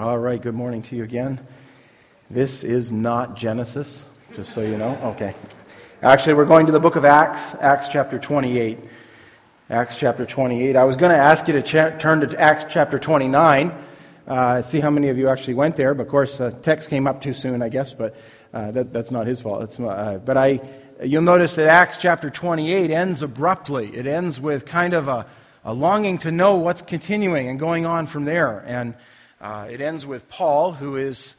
All 0.00 0.16
right, 0.16 0.40
good 0.40 0.54
morning 0.54 0.80
to 0.84 0.96
you 0.96 1.04
again. 1.04 1.46
This 2.30 2.64
is 2.64 2.90
not 2.90 3.36
Genesis, 3.36 4.02
just 4.34 4.54
so 4.54 4.62
you 4.62 4.78
know. 4.78 4.98
Okay. 5.14 5.34
Actually, 6.00 6.32
we're 6.32 6.46
going 6.46 6.64
to 6.64 6.72
the 6.72 6.80
book 6.80 6.96
of 6.96 7.04
Acts, 7.04 7.54
Acts 7.60 7.86
chapter 7.86 8.18
28. 8.18 8.78
Acts 9.68 9.98
chapter 9.98 10.24
28. 10.24 10.74
I 10.74 10.84
was 10.84 10.96
going 10.96 11.12
to 11.12 11.18
ask 11.18 11.46
you 11.48 11.60
to 11.60 11.98
turn 11.98 12.26
to 12.26 12.40
Acts 12.40 12.64
chapter 12.70 12.98
29, 12.98 13.74
uh, 14.26 14.62
see 14.62 14.80
how 14.80 14.88
many 14.88 15.10
of 15.10 15.18
you 15.18 15.28
actually 15.28 15.52
went 15.52 15.76
there. 15.76 15.92
But 15.92 16.04
of 16.04 16.08
course, 16.08 16.38
the 16.38 16.50
text 16.50 16.88
came 16.88 17.06
up 17.06 17.20
too 17.20 17.34
soon, 17.34 17.60
I 17.60 17.68
guess, 17.68 17.92
but 17.92 18.16
uh, 18.54 18.70
that, 18.70 18.94
that's 18.94 19.10
not 19.10 19.26
his 19.26 19.42
fault. 19.42 19.78
Uh, 19.78 20.16
but 20.16 20.38
I, 20.38 20.62
you'll 21.04 21.20
notice 21.20 21.56
that 21.56 21.66
Acts 21.66 21.98
chapter 21.98 22.30
28 22.30 22.90
ends 22.90 23.20
abruptly. 23.20 23.94
It 23.94 24.06
ends 24.06 24.40
with 24.40 24.64
kind 24.64 24.94
of 24.94 25.08
a, 25.08 25.26
a 25.62 25.74
longing 25.74 26.16
to 26.20 26.30
know 26.30 26.56
what's 26.56 26.80
continuing 26.80 27.48
and 27.48 27.60
going 27.60 27.84
on 27.84 28.06
from 28.06 28.24
there. 28.24 28.64
And 28.66 28.94
uh, 29.40 29.66
it 29.70 29.80
ends 29.80 30.04
with 30.04 30.28
Paul, 30.28 30.72
who 30.72 30.96
has 30.96 31.34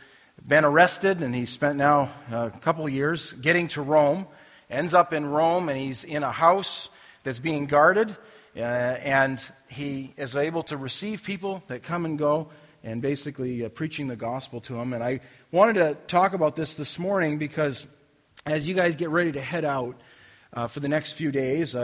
been 0.48 0.66
arrested, 0.66 1.22
and 1.22 1.36
he's 1.36 1.52
spent 1.52 1.78
now 1.78 2.10
a 2.32 2.50
couple 2.50 2.84
of 2.84 2.92
years 2.92 3.32
getting 3.34 3.68
to 3.70 3.82
Rome. 3.84 4.26
Ends 4.72 4.96
up 4.96 5.14
in 5.14 5.28
Rome, 5.28 5.70
and 5.70 5.78
he's 5.78 6.04
in 6.04 6.24
a 6.24 6.32
house 6.32 6.90
that's 7.24 7.38
being 7.38 7.68
guarded, 7.68 8.10
uh, 8.56 8.60
and 8.60 9.52
he 9.70 10.14
is 10.18 10.36
able 10.36 10.64
to 10.64 10.78
receive 10.78 11.24
people 11.24 11.62
that 11.68 11.84
come 11.84 12.06
and 12.06 12.18
go, 12.18 12.50
and 12.84 13.04
basically 13.04 13.64
uh, 13.64 13.70
preaching 13.70 14.08
the 14.08 14.16
gospel 14.16 14.62
to 14.62 14.74
them. 14.74 14.94
And 14.94 15.04
I 15.04 15.20
wanted 15.52 15.74
to 15.76 15.96
talk 16.08 16.34
about 16.34 16.56
this 16.56 16.74
this 16.74 16.98
morning 16.98 17.38
because 17.38 17.86
as 18.48 18.68
you 18.68 18.74
guys 18.74 18.96
get 18.96 19.10
ready 19.10 19.34
to 19.34 19.42
head 19.42 19.64
out 19.64 20.02
uh, 20.54 20.66
for 20.66 20.80
the 20.80 20.90
next 20.90 21.12
few 21.12 21.32
days, 21.32 21.76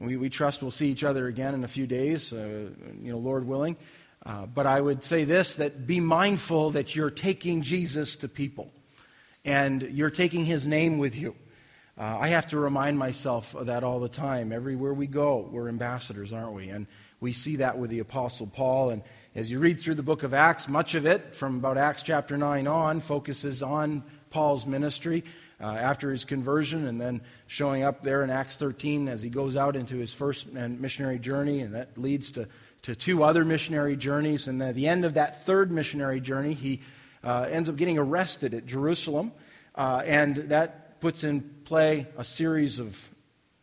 we, 0.00 0.16
we, 0.16 0.30
trust 0.30 0.62
we'll 0.62 0.72
see 0.72 0.88
each 0.88 1.04
other 1.04 1.28
again 1.28 1.54
in 1.54 1.62
a 1.62 1.68
few 1.68 1.86
days, 1.86 2.32
uh, 2.32 2.70
you 3.00 3.12
know, 3.12 3.18
Lord 3.18 3.46
willing. 3.46 3.76
Uh, 4.24 4.46
but 4.46 4.66
I 4.66 4.80
would 4.80 5.02
say 5.02 5.24
this 5.24 5.56
that 5.56 5.86
be 5.86 6.00
mindful 6.00 6.70
that 6.70 6.94
you're 6.94 7.10
taking 7.10 7.62
Jesus 7.62 8.16
to 8.16 8.28
people 8.28 8.70
and 9.44 9.82
you're 9.82 10.10
taking 10.10 10.44
his 10.44 10.66
name 10.66 10.98
with 10.98 11.16
you. 11.16 11.34
Uh, 11.98 12.18
I 12.18 12.28
have 12.28 12.48
to 12.48 12.58
remind 12.58 12.98
myself 12.98 13.54
of 13.54 13.66
that 13.66 13.84
all 13.84 14.00
the 14.00 14.08
time. 14.08 14.52
Everywhere 14.52 14.94
we 14.94 15.06
go, 15.06 15.48
we're 15.50 15.68
ambassadors, 15.68 16.32
aren't 16.32 16.54
we? 16.54 16.68
And 16.68 16.86
we 17.20 17.32
see 17.32 17.56
that 17.56 17.78
with 17.78 17.90
the 17.90 17.98
Apostle 17.98 18.46
Paul. 18.46 18.90
And 18.90 19.02
as 19.34 19.50
you 19.50 19.58
read 19.58 19.80
through 19.80 19.96
the 19.96 20.02
book 20.02 20.22
of 20.22 20.32
Acts, 20.32 20.68
much 20.68 20.94
of 20.94 21.06
it, 21.06 21.34
from 21.34 21.58
about 21.58 21.76
Acts 21.76 22.02
chapter 22.02 22.36
9 22.38 22.66
on, 22.66 23.00
focuses 23.00 23.62
on 23.62 24.02
Paul's 24.30 24.64
ministry 24.64 25.24
uh, 25.60 25.66
after 25.66 26.10
his 26.10 26.24
conversion 26.24 26.86
and 26.86 27.00
then 27.00 27.20
showing 27.46 27.82
up 27.82 28.02
there 28.02 28.22
in 28.22 28.30
Acts 28.30 28.56
13 28.56 29.08
as 29.08 29.22
he 29.22 29.28
goes 29.28 29.56
out 29.56 29.76
into 29.76 29.96
his 29.96 30.14
first 30.14 30.50
missionary 30.52 31.18
journey. 31.18 31.60
And 31.60 31.74
that 31.74 31.98
leads 31.98 32.30
to 32.32 32.48
to 32.82 32.94
two 32.94 33.22
other 33.22 33.44
missionary 33.44 33.96
journeys. 33.96 34.48
And 34.48 34.62
at 34.62 34.74
the 34.74 34.88
end 34.88 35.04
of 35.04 35.14
that 35.14 35.44
third 35.44 35.70
missionary 35.70 36.20
journey, 36.20 36.54
he 36.54 36.80
uh, 37.22 37.46
ends 37.50 37.68
up 37.68 37.76
getting 37.76 37.98
arrested 37.98 38.54
at 38.54 38.66
Jerusalem. 38.66 39.32
Uh, 39.74 40.02
and 40.04 40.36
that 40.36 41.00
puts 41.00 41.24
in 41.24 41.40
play 41.64 42.06
a 42.16 42.24
series 42.24 42.78
of 42.78 42.98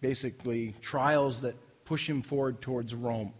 basically 0.02 0.74
trials 0.82 1.42
that 1.42 1.56
push 1.86 2.08
him 2.08 2.22
forward 2.22 2.62
towards 2.62 2.94
Rome. 2.94 3.34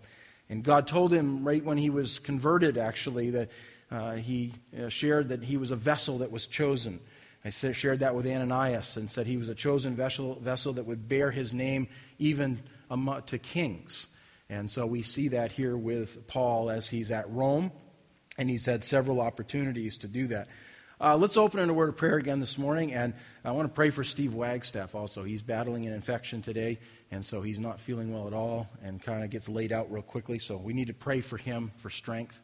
And 0.50 0.64
God 0.64 0.88
told 0.88 1.14
him 1.14 1.44
right 1.44 1.64
when 1.64 1.78
he 1.78 1.90
was 1.90 2.20
converted, 2.20 2.78
actually, 2.78 3.32
that 3.32 3.50
uh, 3.92 4.14
he 4.14 4.54
uh, 4.78 4.90
shared 4.90 5.30
that 5.30 5.44
he 5.44 5.58
was 5.58 5.72
a 5.72 5.76
vessel 5.76 6.20
that 6.20 6.32
was 6.32 6.48
chosen. 6.48 7.00
I 7.46 7.50
shared 7.50 8.00
that 8.00 8.14
with 8.14 8.28
Ananias 8.28 8.98
and 8.98 9.10
said 9.10 9.26
he 9.26 9.38
was 9.38 9.48
a 9.48 9.56
chosen 9.56 9.96
vessel, 9.96 10.36
vessel 10.36 10.74
that 10.74 10.86
would 10.86 11.08
bear 11.08 11.32
his 11.32 11.54
name 11.54 11.88
even 12.20 12.62
to 13.28 13.38
kings. 13.38 14.08
And 14.50 14.72
so 14.72 14.86
we 14.86 15.02
see 15.02 15.30
that 15.30 15.52
here 15.52 15.76
with 15.76 16.28
Paul 16.28 16.70
as 16.70 16.88
he's 16.88 17.12
at 17.12 17.30
Rome, 17.30 17.72
and 18.38 18.50
he's 18.50 18.66
had 18.66 18.84
several 18.84 19.20
opportunities 19.20 19.98
to 20.00 20.08
do 20.08 20.28
that. 20.28 20.48
Uh, 21.00 21.16
let's 21.16 21.38
open 21.38 21.60
in 21.60 21.70
a 21.70 21.74
word 21.74 21.90
of 21.90 21.96
prayer 21.96 22.18
again 22.18 22.40
this 22.40 22.58
morning, 22.58 22.92
and 22.92 23.14
I 23.46 23.52
want 23.52 23.68
to 23.68 23.74
pray 23.74 23.92
for 23.92 24.04
Steve 24.04 24.34
Wagstaff 24.34 24.96
also. 24.96 25.24
He's 25.24 25.44
battling 25.44 25.86
an 25.86 25.94
infection 25.94 26.42
today, 26.42 26.80
and 27.12 27.24
so 27.24 27.42
he's 27.42 27.60
not 27.60 27.80
feeling 27.80 28.12
well 28.12 28.26
at 28.26 28.34
all 28.34 28.68
and 28.82 29.00
kind 29.00 29.24
of 29.24 29.30
gets 29.30 29.48
laid 29.48 29.72
out 29.72 29.92
real 29.92 30.02
quickly. 30.02 30.40
So 30.40 30.58
we 30.58 30.74
need 30.74 30.88
to 30.88 30.96
pray 30.96 31.22
for 31.22 31.38
him 31.38 31.72
for 31.76 31.92
strength 31.92 32.42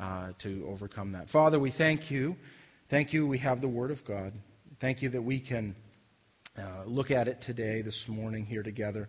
uh, 0.00 0.32
to 0.38 0.66
overcome 0.68 1.12
that. 1.12 1.30
Father, 1.30 1.60
we 1.60 1.70
thank 1.70 2.10
you. 2.10 2.36
Thank 2.88 3.12
you, 3.12 3.26
we 3.26 3.38
have 3.38 3.60
the 3.60 3.68
Word 3.68 3.92
of 3.92 4.04
God. 4.04 4.32
Thank 4.80 5.00
you 5.00 5.10
that 5.10 5.22
we 5.22 5.38
can 5.38 5.76
uh, 6.58 6.84
look 6.86 7.12
at 7.12 7.28
it 7.28 7.40
today, 7.40 7.82
this 7.82 8.08
morning, 8.08 8.46
here 8.46 8.64
together. 8.64 9.08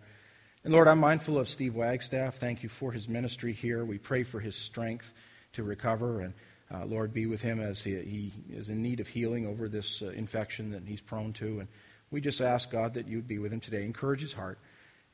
And 0.64 0.72
Lord, 0.72 0.88
I'm 0.88 0.98
mindful 0.98 1.36
of 1.36 1.46
Steve 1.46 1.74
Wagstaff. 1.74 2.36
Thank 2.36 2.62
you 2.62 2.70
for 2.70 2.90
his 2.90 3.06
ministry 3.06 3.52
here. 3.52 3.84
We 3.84 3.98
pray 3.98 4.22
for 4.22 4.40
his 4.40 4.56
strength 4.56 5.12
to 5.52 5.62
recover. 5.62 6.22
And 6.22 6.32
uh, 6.72 6.86
Lord, 6.86 7.12
be 7.12 7.26
with 7.26 7.42
him 7.42 7.60
as 7.60 7.84
he, 7.84 8.00
he, 8.00 8.32
is 8.48 8.70
in 8.70 8.80
need 8.80 9.00
of 9.00 9.06
healing 9.06 9.46
over 9.46 9.68
this 9.68 10.00
uh, 10.00 10.06
infection 10.12 10.70
that 10.70 10.84
he's 10.86 11.02
prone 11.02 11.34
to. 11.34 11.60
And 11.60 11.68
we 12.10 12.22
just 12.22 12.40
ask, 12.40 12.70
God, 12.70 12.94
that 12.94 13.06
you'd 13.06 13.28
be 13.28 13.38
with 13.38 13.52
him 13.52 13.60
today. 13.60 13.84
Encourage 13.84 14.22
his 14.22 14.32
heart. 14.32 14.58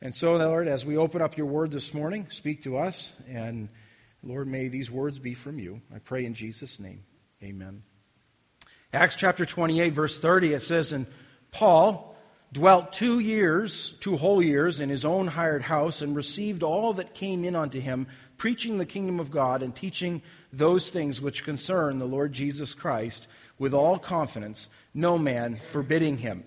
And 0.01 0.15
so, 0.15 0.37
Lord, 0.37 0.69
as 0.69 0.87
we 0.87 0.97
open 0.97 1.21
up 1.21 1.37
your 1.37 1.49
word 1.49 1.73
this 1.73 1.93
morning, 1.93 2.29
speak 2.31 2.63
to 2.63 2.79
us. 2.79 3.13
And 3.29 3.69
Lord, 4.23 4.47
may 4.47 4.69
these 4.69 4.89
words 4.89 5.19
be 5.19 5.35
from 5.35 5.59
you. 5.59 5.83
I 5.93 5.99
pray 5.99 6.27
in 6.27 6.35
Jesus' 6.35 6.79
name. 6.79 7.03
Amen. 7.43 7.83
Acts 8.93 9.17
chapter 9.17 9.45
28, 9.45 9.95
verse 9.95 10.21
30, 10.21 10.55
it 10.55 10.63
says, 10.63 10.93
And 10.93 11.09
Paul, 11.51 12.10
dwelt 12.53 12.93
two 12.93 13.19
years, 13.19 13.95
two 14.01 14.17
whole 14.17 14.43
years, 14.43 14.81
in 14.81 14.89
his 14.89 15.05
own 15.05 15.27
hired 15.27 15.63
house, 15.63 16.03
and 16.03 16.17
received 16.17 16.63
all 16.63 16.93
that 16.95 17.15
came 17.15 17.45
in 17.45 17.55
unto 17.55 17.81
him, 17.81 18.07
preaching 18.37 18.79
the 18.79 18.87
kingdom 18.87 19.21
of 19.21 19.31
God 19.31 19.63
and 19.63 19.75
teaching 19.75 20.23
those 20.53 20.91
things 20.91 21.21
which 21.21 21.45
concern 21.45 21.99
the 21.99 22.07
Lord 22.07 22.33
Jesus 22.33 22.75
Christ 22.75 23.29
with 23.59 23.75
all 23.75 23.99
confidence, 23.99 24.69
no 24.95 25.19
man 25.19 25.57
forbidding 25.57 26.19
him. 26.19 26.45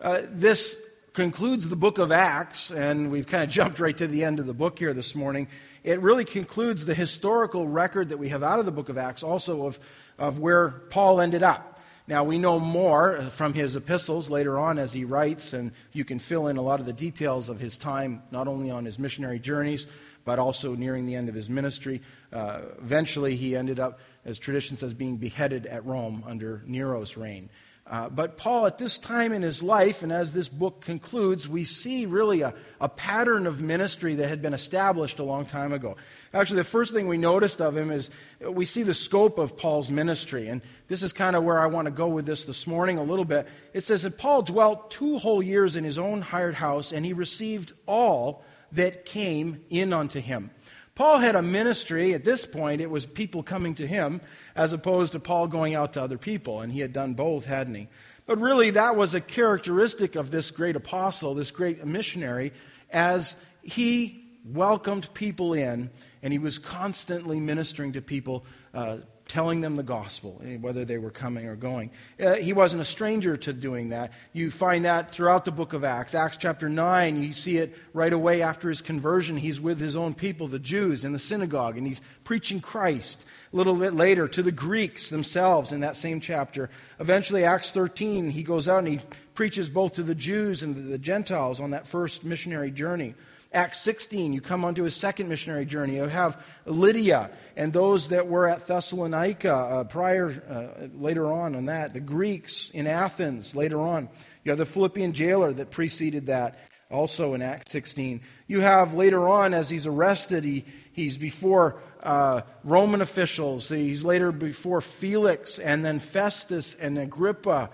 Uh, 0.00 0.22
this 0.28 0.76
concludes 1.14 1.68
the 1.68 1.76
book 1.76 1.98
of 1.98 2.12
Acts, 2.12 2.70
and 2.70 3.10
we've 3.10 3.26
kind 3.26 3.42
of 3.42 3.50
jumped 3.50 3.80
right 3.80 3.96
to 3.96 4.06
the 4.06 4.24
end 4.24 4.38
of 4.38 4.46
the 4.46 4.54
book 4.54 4.78
here 4.78 4.92
this 4.92 5.14
morning. 5.14 5.48
It 5.82 6.00
really 6.00 6.24
concludes 6.24 6.84
the 6.84 6.94
historical 6.94 7.66
record 7.66 8.10
that 8.10 8.18
we 8.18 8.28
have 8.28 8.42
out 8.42 8.58
of 8.58 8.66
the 8.66 8.72
book 8.72 8.88
of 8.88 8.98
Acts, 8.98 9.22
also 9.22 9.66
of, 9.66 9.80
of 10.18 10.38
where 10.38 10.68
Paul 10.68 11.20
ended 11.20 11.42
up. 11.42 11.73
Now, 12.06 12.22
we 12.22 12.38
know 12.38 12.58
more 12.58 13.22
from 13.30 13.54
his 13.54 13.76
epistles 13.76 14.28
later 14.28 14.58
on 14.58 14.78
as 14.78 14.92
he 14.92 15.06
writes, 15.06 15.54
and 15.54 15.72
you 15.92 16.04
can 16.04 16.18
fill 16.18 16.48
in 16.48 16.58
a 16.58 16.62
lot 16.62 16.78
of 16.78 16.84
the 16.84 16.92
details 16.92 17.48
of 17.48 17.58
his 17.58 17.78
time, 17.78 18.22
not 18.30 18.46
only 18.46 18.70
on 18.70 18.84
his 18.84 18.98
missionary 18.98 19.38
journeys, 19.38 19.86
but 20.26 20.38
also 20.38 20.74
nearing 20.74 21.06
the 21.06 21.14
end 21.14 21.30
of 21.30 21.34
his 21.34 21.48
ministry. 21.48 22.02
Uh, 22.30 22.60
eventually, 22.78 23.36
he 23.36 23.56
ended 23.56 23.80
up, 23.80 24.00
as 24.26 24.38
tradition 24.38 24.76
says, 24.76 24.92
being 24.92 25.16
beheaded 25.16 25.64
at 25.64 25.86
Rome 25.86 26.22
under 26.26 26.62
Nero's 26.66 27.16
reign. 27.16 27.48
Uh, 27.86 28.08
but 28.08 28.38
Paul, 28.38 28.64
at 28.64 28.78
this 28.78 28.96
time 28.96 29.34
in 29.34 29.42
his 29.42 29.62
life, 29.62 30.02
and 30.02 30.10
as 30.10 30.32
this 30.32 30.48
book 30.48 30.80
concludes, 30.80 31.46
we 31.46 31.64
see 31.64 32.06
really 32.06 32.40
a, 32.40 32.54
a 32.80 32.88
pattern 32.88 33.46
of 33.46 33.60
ministry 33.60 34.14
that 34.14 34.28
had 34.28 34.40
been 34.40 34.54
established 34.54 35.18
a 35.18 35.22
long 35.22 35.44
time 35.44 35.70
ago. 35.70 35.96
Actually, 36.32 36.56
the 36.56 36.64
first 36.64 36.94
thing 36.94 37.08
we 37.08 37.18
noticed 37.18 37.60
of 37.60 37.76
him 37.76 37.90
is 37.90 38.08
we 38.40 38.64
see 38.64 38.84
the 38.84 38.94
scope 38.94 39.38
of 39.38 39.58
Paul's 39.58 39.90
ministry. 39.90 40.48
And 40.48 40.62
this 40.88 41.02
is 41.02 41.12
kind 41.12 41.36
of 41.36 41.44
where 41.44 41.60
I 41.60 41.66
want 41.66 41.84
to 41.84 41.90
go 41.90 42.08
with 42.08 42.24
this 42.24 42.46
this 42.46 42.66
morning 42.66 42.96
a 42.96 43.04
little 43.04 43.26
bit. 43.26 43.46
It 43.74 43.84
says 43.84 44.02
that 44.02 44.16
Paul 44.16 44.40
dwelt 44.40 44.90
two 44.90 45.18
whole 45.18 45.42
years 45.42 45.76
in 45.76 45.84
his 45.84 45.98
own 45.98 46.22
hired 46.22 46.54
house, 46.54 46.90
and 46.90 47.04
he 47.04 47.12
received 47.12 47.74
all 47.86 48.44
that 48.72 49.04
came 49.04 49.62
in 49.68 49.92
unto 49.92 50.20
him. 50.20 50.50
Paul 50.94 51.18
had 51.18 51.34
a 51.34 51.42
ministry. 51.42 52.14
At 52.14 52.24
this 52.24 52.46
point, 52.46 52.80
it 52.80 52.90
was 52.90 53.04
people 53.04 53.42
coming 53.42 53.74
to 53.76 53.86
him 53.86 54.20
as 54.54 54.72
opposed 54.72 55.12
to 55.12 55.20
Paul 55.20 55.48
going 55.48 55.74
out 55.74 55.94
to 55.94 56.02
other 56.02 56.18
people. 56.18 56.60
And 56.60 56.72
he 56.72 56.80
had 56.80 56.92
done 56.92 57.14
both, 57.14 57.46
hadn't 57.46 57.74
he? 57.74 57.88
But 58.26 58.40
really, 58.40 58.70
that 58.70 58.96
was 58.96 59.14
a 59.14 59.20
characteristic 59.20 60.14
of 60.14 60.30
this 60.30 60.50
great 60.50 60.76
apostle, 60.76 61.34
this 61.34 61.50
great 61.50 61.84
missionary, 61.84 62.52
as 62.90 63.36
he 63.62 64.24
welcomed 64.44 65.12
people 65.14 65.54
in 65.54 65.90
and 66.22 66.32
he 66.32 66.38
was 66.38 66.58
constantly 66.58 67.40
ministering 67.40 67.92
to 67.92 68.02
people, 68.02 68.44
uh, 68.72 68.98
telling 69.34 69.60
them 69.60 69.74
the 69.74 69.82
gospel, 69.82 70.40
eh, 70.46 70.56
whether 70.58 70.84
they 70.84 70.96
were 70.96 71.10
coming 71.10 71.48
or 71.48 71.56
going. 71.56 71.90
Uh, 72.20 72.34
he 72.34 72.52
wasn't 72.52 72.80
a 72.80 72.84
stranger 72.84 73.36
to 73.36 73.52
doing 73.52 73.88
that. 73.88 74.12
You 74.32 74.48
find 74.48 74.84
that 74.84 75.10
throughout 75.10 75.44
the 75.44 75.50
book 75.50 75.72
of 75.72 75.82
Acts. 75.82 76.14
Acts 76.14 76.36
chapter 76.36 76.68
9, 76.68 77.20
you 77.20 77.32
see 77.32 77.56
it 77.56 77.76
right 77.92 78.12
away 78.12 78.42
after 78.42 78.68
his 78.68 78.80
conversion. 78.80 79.36
He's 79.36 79.60
with 79.60 79.80
his 79.80 79.96
own 79.96 80.14
people, 80.14 80.46
the 80.46 80.60
Jews, 80.60 81.02
in 81.02 81.12
the 81.12 81.18
synagogue, 81.18 81.76
and 81.76 81.84
he's 81.84 82.00
preaching 82.22 82.60
Christ. 82.60 83.26
A 83.52 83.56
little 83.56 83.74
bit 83.74 83.92
later, 83.92 84.28
to 84.28 84.40
the 84.40 84.52
Greeks 84.52 85.10
themselves 85.10 85.72
in 85.72 85.80
that 85.80 85.96
same 85.96 86.20
chapter. 86.20 86.70
Eventually, 87.00 87.42
Acts 87.42 87.72
13, 87.72 88.30
he 88.30 88.44
goes 88.44 88.68
out 88.68 88.84
and 88.84 88.88
he 88.88 89.00
preaches 89.34 89.68
both 89.68 89.94
to 89.94 90.04
the 90.04 90.14
Jews 90.14 90.62
and 90.62 90.92
the 90.92 90.98
Gentiles 90.98 91.60
on 91.60 91.70
that 91.70 91.88
first 91.88 92.22
missionary 92.22 92.70
journey. 92.70 93.16
Acts 93.54 93.80
16, 93.82 94.32
you 94.32 94.40
come 94.40 94.64
onto 94.64 94.82
his 94.82 94.96
second 94.96 95.28
missionary 95.28 95.64
journey. 95.64 95.96
You 95.96 96.08
have 96.08 96.44
Lydia 96.66 97.30
and 97.56 97.72
those 97.72 98.08
that 98.08 98.26
were 98.26 98.48
at 98.48 98.66
Thessalonica 98.66 99.52
uh, 99.54 99.84
prior, 99.84 100.30
uh, 100.48 100.88
later 100.94 101.26
on 101.32 101.54
on 101.54 101.66
that. 101.66 101.92
The 101.92 102.00
Greeks 102.00 102.70
in 102.74 102.88
Athens 102.88 103.54
later 103.54 103.80
on. 103.80 104.08
You 104.42 104.50
have 104.50 104.58
the 104.58 104.66
Philippian 104.66 105.12
jailer 105.12 105.52
that 105.52 105.70
preceded 105.70 106.26
that, 106.26 106.58
also 106.90 107.34
in 107.34 107.42
Acts 107.42 107.70
16. 107.70 108.20
You 108.48 108.60
have 108.60 108.94
later 108.94 109.28
on, 109.28 109.54
as 109.54 109.70
he's 109.70 109.86
arrested, 109.86 110.42
he, 110.42 110.64
he's 110.92 111.16
before 111.16 111.76
uh, 112.02 112.42
Roman 112.64 113.02
officials. 113.02 113.68
He's 113.68 114.04
later 114.04 114.32
before 114.32 114.80
Felix 114.80 115.60
and 115.60 115.84
then 115.84 116.00
Festus 116.00 116.74
and 116.74 116.98
Agrippa. 116.98 117.70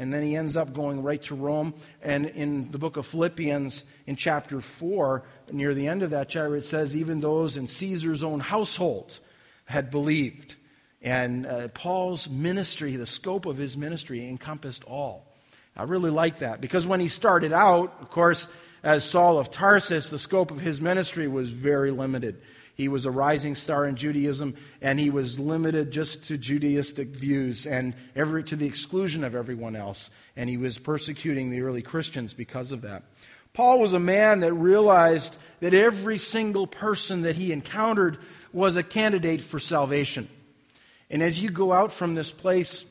And 0.00 0.14
then 0.14 0.22
he 0.22 0.34
ends 0.34 0.56
up 0.56 0.72
going 0.72 1.02
right 1.02 1.22
to 1.24 1.34
Rome. 1.34 1.74
And 2.00 2.24
in 2.24 2.70
the 2.70 2.78
book 2.78 2.96
of 2.96 3.06
Philippians, 3.06 3.84
in 4.06 4.16
chapter 4.16 4.62
4, 4.62 5.22
near 5.52 5.74
the 5.74 5.88
end 5.88 6.02
of 6.02 6.08
that 6.10 6.30
chapter, 6.30 6.56
it 6.56 6.64
says, 6.64 6.96
even 6.96 7.20
those 7.20 7.58
in 7.58 7.66
Caesar's 7.66 8.22
own 8.22 8.40
household 8.40 9.20
had 9.66 9.90
believed. 9.90 10.56
And 11.02 11.44
uh, 11.44 11.68
Paul's 11.68 12.30
ministry, 12.30 12.96
the 12.96 13.04
scope 13.04 13.44
of 13.44 13.58
his 13.58 13.76
ministry, 13.76 14.26
encompassed 14.26 14.84
all. 14.84 15.34
I 15.76 15.82
really 15.82 16.10
like 16.10 16.38
that 16.38 16.62
because 16.62 16.86
when 16.86 17.00
he 17.00 17.08
started 17.08 17.52
out, 17.52 17.94
of 18.00 18.08
course, 18.08 18.48
as 18.82 19.04
Saul 19.04 19.38
of 19.38 19.50
Tarsus, 19.50 20.08
the 20.08 20.18
scope 20.18 20.50
of 20.50 20.62
his 20.62 20.80
ministry 20.80 21.28
was 21.28 21.52
very 21.52 21.90
limited. 21.90 22.40
He 22.80 22.88
was 22.88 23.04
a 23.04 23.10
rising 23.10 23.56
star 23.56 23.84
in 23.84 23.94
Judaism, 23.94 24.54
and 24.80 24.98
he 24.98 25.10
was 25.10 25.38
limited 25.38 25.90
just 25.90 26.28
to 26.28 26.38
Judaistic 26.38 27.14
views 27.14 27.66
and 27.66 27.94
every, 28.16 28.42
to 28.44 28.56
the 28.56 28.64
exclusion 28.64 29.22
of 29.22 29.34
everyone 29.34 29.76
else. 29.76 30.08
And 30.34 30.48
he 30.48 30.56
was 30.56 30.78
persecuting 30.78 31.50
the 31.50 31.60
early 31.60 31.82
Christians 31.82 32.32
because 32.32 32.72
of 32.72 32.80
that. 32.80 33.02
Paul 33.52 33.80
was 33.80 33.92
a 33.92 34.00
man 34.00 34.40
that 34.40 34.54
realized 34.54 35.36
that 35.60 35.74
every 35.74 36.16
single 36.16 36.66
person 36.66 37.20
that 37.22 37.36
he 37.36 37.52
encountered 37.52 38.16
was 38.50 38.76
a 38.76 38.82
candidate 38.82 39.42
for 39.42 39.58
salvation. 39.58 40.26
And 41.10 41.22
as 41.22 41.38
you 41.38 41.50
go 41.50 41.74
out 41.74 41.92
from 41.92 42.14
this 42.14 42.32
place 42.32 42.86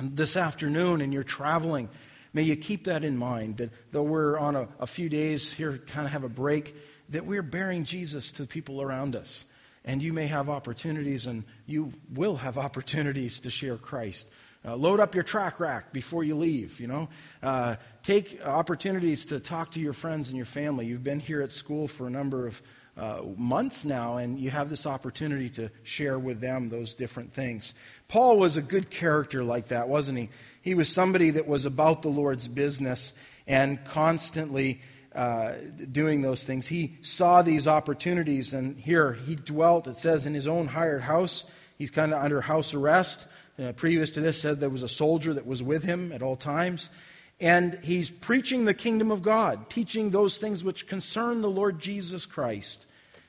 this 0.00 0.36
afternoon 0.36 1.02
and 1.02 1.12
you're 1.12 1.22
traveling, 1.22 1.88
may 2.32 2.42
you 2.42 2.56
keep 2.56 2.86
that 2.86 3.04
in 3.04 3.16
mind 3.16 3.58
that 3.58 3.70
though 3.92 4.02
we're 4.02 4.36
on 4.36 4.56
a, 4.56 4.66
a 4.80 4.88
few 4.88 5.08
days 5.08 5.52
here, 5.52 5.78
kind 5.86 6.04
of 6.04 6.12
have 6.12 6.24
a 6.24 6.28
break, 6.28 6.74
that 7.10 7.26
we're 7.26 7.42
bearing 7.42 7.84
Jesus 7.84 8.32
to 8.32 8.46
people 8.46 8.80
around 8.80 9.16
us. 9.16 9.44
And 9.84 10.02
you 10.02 10.12
may 10.12 10.26
have 10.26 10.48
opportunities, 10.48 11.26
and 11.26 11.44
you 11.66 11.92
will 12.12 12.36
have 12.36 12.58
opportunities 12.66 13.40
to 13.40 13.50
share 13.50 13.76
Christ. 13.76 14.28
Uh, 14.62 14.76
load 14.76 15.00
up 15.00 15.14
your 15.14 15.24
track 15.24 15.58
rack 15.58 15.90
before 15.90 16.22
you 16.22 16.36
leave, 16.36 16.80
you 16.80 16.86
know. 16.86 17.08
Uh, 17.42 17.76
take 18.02 18.44
opportunities 18.44 19.24
to 19.24 19.40
talk 19.40 19.70
to 19.70 19.80
your 19.80 19.94
friends 19.94 20.28
and 20.28 20.36
your 20.36 20.44
family. 20.44 20.84
You've 20.84 21.02
been 21.02 21.20
here 21.20 21.40
at 21.40 21.50
school 21.50 21.88
for 21.88 22.06
a 22.06 22.10
number 22.10 22.46
of 22.46 22.60
uh, 22.96 23.22
months 23.38 23.86
now, 23.86 24.18
and 24.18 24.38
you 24.38 24.50
have 24.50 24.68
this 24.68 24.86
opportunity 24.86 25.48
to 25.48 25.70
share 25.82 26.18
with 26.18 26.40
them 26.40 26.68
those 26.68 26.94
different 26.94 27.32
things. 27.32 27.72
Paul 28.08 28.38
was 28.38 28.58
a 28.58 28.62
good 28.62 28.90
character 28.90 29.42
like 29.42 29.68
that, 29.68 29.88
wasn't 29.88 30.18
he? 30.18 30.28
He 30.60 30.74
was 30.74 30.90
somebody 30.90 31.30
that 31.30 31.46
was 31.46 31.64
about 31.64 32.02
the 32.02 32.08
Lord's 32.08 32.46
business 32.46 33.14
and 33.46 33.82
constantly 33.86 34.82
uh, 35.14 35.52
doing 35.90 36.22
those 36.22 36.44
things. 36.44 36.66
He 36.66 36.98
saw 37.02 37.42
these 37.42 37.66
opportunities, 37.66 38.54
and 38.54 38.78
here 38.78 39.12
he 39.12 39.34
dwelt, 39.34 39.86
it 39.86 39.96
says, 39.96 40.26
in 40.26 40.34
his 40.34 40.46
own 40.46 40.68
hired 40.68 41.02
house. 41.02 41.44
He's 41.78 41.90
kind 41.90 42.12
of 42.12 42.22
under 42.22 42.40
house 42.40 42.74
arrest. 42.74 43.26
Uh, 43.58 43.72
previous 43.72 44.10
to 44.12 44.20
this, 44.20 44.40
said 44.40 44.60
there 44.60 44.70
was 44.70 44.82
a 44.82 44.88
soldier 44.88 45.34
that 45.34 45.46
was 45.46 45.62
with 45.62 45.84
him 45.84 46.12
at 46.12 46.22
all 46.22 46.36
times. 46.36 46.90
And 47.40 47.74
he's 47.82 48.10
preaching 48.10 48.64
the 48.66 48.74
kingdom 48.74 49.10
of 49.10 49.22
God, 49.22 49.70
teaching 49.70 50.10
those 50.10 50.36
things 50.36 50.62
which 50.62 50.86
concern 50.86 51.40
the 51.40 51.50
Lord 51.50 51.78
Jesus 51.78 52.26
Christ 52.26 52.86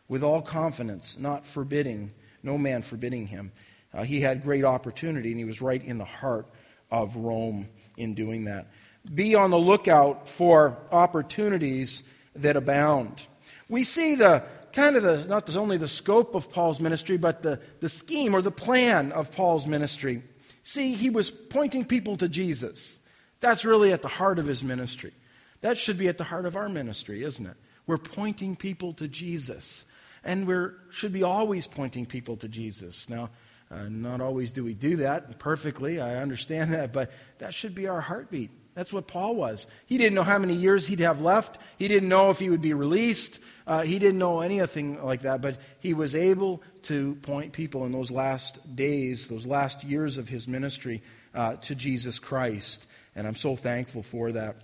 with 0.08 0.24
all 0.24 0.42
confidence, 0.42 1.16
not 1.18 1.46
forbidding, 1.46 2.12
no 2.44 2.58
man 2.58 2.82
forbidding 2.82 3.28
him. 3.28 3.54
Uh, 3.94 4.04
he 4.04 4.22
had 4.22 4.44
great 4.44 4.66
opportunity, 4.66 5.32
and 5.32 5.40
he 5.40 5.46
was 5.46 5.62
right 5.62 5.84
in 5.84 5.98
the 5.98 6.06
heart 6.06 6.48
of 6.92 7.16
Rome 7.16 7.70
in 7.98 8.14
doing 8.14 8.46
that. 8.46 8.68
Be 9.14 9.36
on 9.36 9.50
the 9.50 9.58
lookout 9.58 10.30
for 10.30 10.78
opportunities 10.92 12.04
that 12.36 12.56
abound. 12.56 13.26
We 13.68 13.84
see 13.84 14.16
the 14.16 14.44
kind 14.74 14.96
of 14.96 15.04
the, 15.04 15.26
not 15.26 15.54
only 15.56 15.78
the 15.78 15.88
scope 15.88 16.36
of 16.36 16.52
Paul's 16.52 16.80
ministry, 16.80 17.18
but 17.18 17.42
the, 17.42 17.60
the 17.80 17.90
scheme 17.90 18.34
or 18.34 18.42
the 18.42 18.52
plan 18.52 19.12
of 19.12 19.36
Paul's 19.36 19.68
ministry. 19.68 20.24
See, 20.64 20.94
he 20.94 21.10
was 21.10 21.32
pointing 21.32 21.86
people 21.86 22.16
to 22.18 22.30
Jesus. 22.30 23.00
That's 23.40 23.66
really 23.66 23.92
at 23.92 24.02
the 24.02 24.08
heart 24.08 24.40
of 24.40 24.46
his 24.46 24.64
ministry. 24.64 25.14
That 25.62 25.78
should 25.78 25.98
be 25.98 26.08
at 26.08 26.18
the 26.18 26.24
heart 26.24 26.46
of 26.46 26.56
our 26.56 26.70
ministry, 26.70 27.24
isn't 27.24 27.46
it? 27.46 27.58
We're 27.88 27.98
pointing 27.98 28.56
people 28.56 28.94
to 28.94 29.08
Jesus. 29.08 29.86
And 30.24 30.48
we 30.48 30.56
should 30.92 31.12
be 31.12 31.24
always 31.24 31.66
pointing 31.66 32.06
people 32.06 32.38
to 32.38 32.48
Jesus. 32.48 33.10
Now, 33.10 33.32
uh, 33.72 33.88
not 33.90 34.22
always 34.22 34.52
do 34.52 34.64
we 34.64 34.74
do 34.74 34.98
that 34.98 35.40
perfectly. 35.40 36.00
I 36.00 36.18
understand 36.18 36.74
that, 36.74 36.94
but 36.94 37.12
that 37.40 37.54
should 37.54 37.74
be 37.74 37.88
our 37.88 38.02
heartbeat. 38.02 38.52
That's 38.74 38.94
what 38.94 39.08
Paul 39.08 39.36
was. 39.36 39.68
He 39.86 39.98
didn't 39.98 40.16
know 40.16 40.24
how 40.24 40.38
many 40.38 40.54
years 40.54 40.88
he'd 40.88 41.02
have 41.02 41.22
left. 41.22 41.58
He 41.78 41.88
didn't 41.88 42.08
know 42.08 42.30
if 42.30 42.40
he 42.40 42.50
would 42.50 42.62
be 42.62 42.74
released. 42.74 43.40
Uh, 43.68 43.82
he 43.82 44.00
didn't 44.00 44.18
know 44.18 44.42
anything 44.42 45.04
like 45.04 45.22
that, 45.22 45.42
but 45.42 45.58
he 45.80 45.94
was 45.94 46.16
able 46.16 46.64
to 46.84 47.16
point 47.16 47.52
people 47.52 47.86
in 47.86 47.92
those 47.92 48.12
last 48.12 48.76
days, 48.76 49.28
those 49.28 49.46
last 49.46 49.84
years 49.84 50.18
of 50.18 50.30
his 50.30 50.48
ministry, 50.48 51.02
uh, 51.36 51.56
to 51.56 51.76
Jesus 51.76 52.18
Christ. 52.18 52.88
And 53.16 53.28
I'm 53.28 53.36
so 53.36 53.56
thankful 53.56 54.04
for 54.04 54.32
that. 54.32 54.56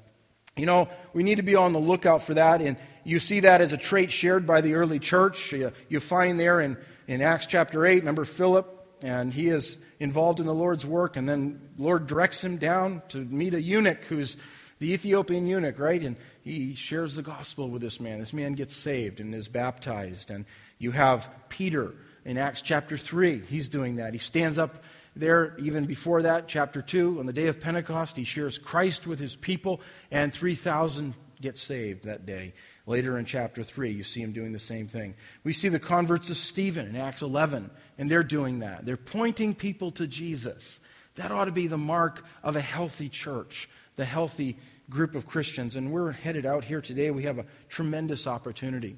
You 0.55 0.65
know, 0.65 0.89
we 1.13 1.23
need 1.23 1.35
to 1.35 1.43
be 1.43 1.55
on 1.55 1.73
the 1.73 1.79
lookout 1.79 2.23
for 2.23 2.33
that. 2.33 2.61
And 2.61 2.77
you 3.03 3.19
see 3.19 3.41
that 3.41 3.61
as 3.61 3.73
a 3.73 3.77
trait 3.77 4.11
shared 4.11 4.47
by 4.47 4.61
the 4.61 4.75
early 4.75 4.99
church. 4.99 5.51
You, 5.51 5.71
you 5.89 5.99
find 5.99 6.39
there 6.39 6.59
in, 6.59 6.77
in 7.07 7.21
Acts 7.21 7.45
chapter 7.45 7.85
8, 7.85 7.99
remember 7.99 8.25
Philip, 8.25 8.73
and 9.01 9.31
he 9.31 9.49
is 9.49 9.77
involved 9.99 10.39
in 10.39 10.45
the 10.45 10.53
Lord's 10.53 10.85
work. 10.85 11.17
And 11.17 11.27
then 11.27 11.59
Lord 11.77 12.07
directs 12.07 12.43
him 12.43 12.57
down 12.57 13.01
to 13.09 13.19
meet 13.19 13.53
a 13.53 13.61
eunuch 13.61 14.03
who's 14.05 14.37
the 14.79 14.93
Ethiopian 14.93 15.47
eunuch, 15.47 15.79
right? 15.79 16.01
And 16.01 16.15
he 16.43 16.75
shares 16.75 17.15
the 17.15 17.23
gospel 17.23 17.69
with 17.69 17.81
this 17.81 17.99
man. 17.99 18.19
This 18.19 18.33
man 18.33 18.53
gets 18.53 18.75
saved 18.75 19.19
and 19.19 19.33
is 19.33 19.47
baptized. 19.47 20.29
And 20.29 20.45
you 20.77 20.91
have 20.91 21.29
Peter 21.49 21.93
in 22.25 22.37
Acts 22.37 22.61
chapter 22.61 22.97
3. 22.97 23.41
He's 23.41 23.69
doing 23.69 23.95
that. 23.95 24.13
He 24.13 24.19
stands 24.19 24.57
up 24.57 24.83
there, 25.15 25.55
even 25.57 25.85
before 25.85 26.21
that, 26.23 26.47
chapter 26.47 26.81
2, 26.81 27.19
on 27.19 27.25
the 27.25 27.33
day 27.33 27.47
of 27.47 27.59
Pentecost, 27.59 28.15
he 28.15 28.23
shares 28.23 28.59
Christ 28.59 29.07
with 29.07 29.19
his 29.19 29.35
people, 29.35 29.81
and 30.11 30.31
3,000 30.31 31.15
get 31.41 31.57
saved 31.57 32.05
that 32.05 32.25
day. 32.25 32.53
Later 32.87 33.19
in 33.19 33.25
chapter 33.25 33.63
3, 33.63 33.91
you 33.91 34.03
see 34.03 34.21
him 34.21 34.31
doing 34.31 34.53
the 34.53 34.59
same 34.59 34.87
thing. 34.87 35.13
We 35.43 35.51
see 35.51 35.67
the 35.67 35.77
converts 35.77 36.29
of 36.29 36.37
Stephen 36.37 36.87
in 36.87 36.95
Acts 36.95 37.21
11, 37.21 37.69
and 37.97 38.09
they're 38.09 38.23
doing 38.23 38.59
that. 38.59 38.85
They're 38.85 38.95
pointing 38.95 39.55
people 39.55 39.91
to 39.91 40.07
Jesus. 40.07 40.79
That 41.15 41.29
ought 41.29 41.45
to 41.45 41.51
be 41.51 41.67
the 41.67 41.77
mark 41.77 42.23
of 42.43 42.55
a 42.55 42.61
healthy 42.61 43.09
church, 43.09 43.69
the 43.95 44.05
healthy 44.05 44.57
group 44.89 45.15
of 45.15 45.27
Christians. 45.27 45.75
And 45.75 45.91
we're 45.91 46.13
headed 46.13 46.45
out 46.45 46.63
here 46.63 46.79
today. 46.79 47.11
We 47.11 47.23
have 47.23 47.39
a 47.39 47.45
tremendous 47.67 48.25
opportunity. 48.25 48.95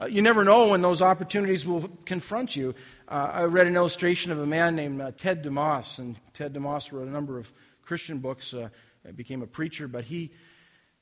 Uh, 0.00 0.06
you 0.06 0.22
never 0.22 0.44
know 0.44 0.68
when 0.68 0.82
those 0.82 1.02
opportunities 1.02 1.66
will 1.66 1.88
confront 2.04 2.54
you. 2.54 2.72
Uh, 3.08 3.30
I 3.32 3.42
read 3.44 3.66
an 3.66 3.74
illustration 3.74 4.30
of 4.30 4.38
a 4.38 4.46
man 4.46 4.76
named 4.76 5.00
uh, 5.00 5.10
Ted 5.16 5.42
DeMoss, 5.42 5.98
and 5.98 6.16
Ted 6.34 6.54
DeMoss 6.54 6.92
wrote 6.92 7.08
a 7.08 7.12
number 7.12 7.40
of 7.40 7.52
Christian 7.82 8.18
books, 8.18 8.54
uh, 8.54 8.68
became 9.16 9.42
a 9.42 9.46
preacher, 9.46 9.88
but 9.88 10.04
he 10.04 10.30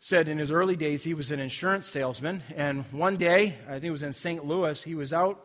said 0.05 0.27
in 0.27 0.37
his 0.37 0.51
early 0.51 0.75
days 0.75 1.05
he 1.05 1.15
was 1.15 1.31
an 1.31 1.39
insurance 1.39 1.87
salesman. 1.87 2.43
And 2.57 2.85
one 2.91 3.17
day, 3.17 3.57
I 3.69 3.75
think 3.75 3.85
it 3.85 3.93
was 3.93 4.03
in 4.03 4.13
St. 4.13 4.45
Louis, 4.45 4.83
he 4.83 4.97
was 4.97 5.13
out, 5.13 5.41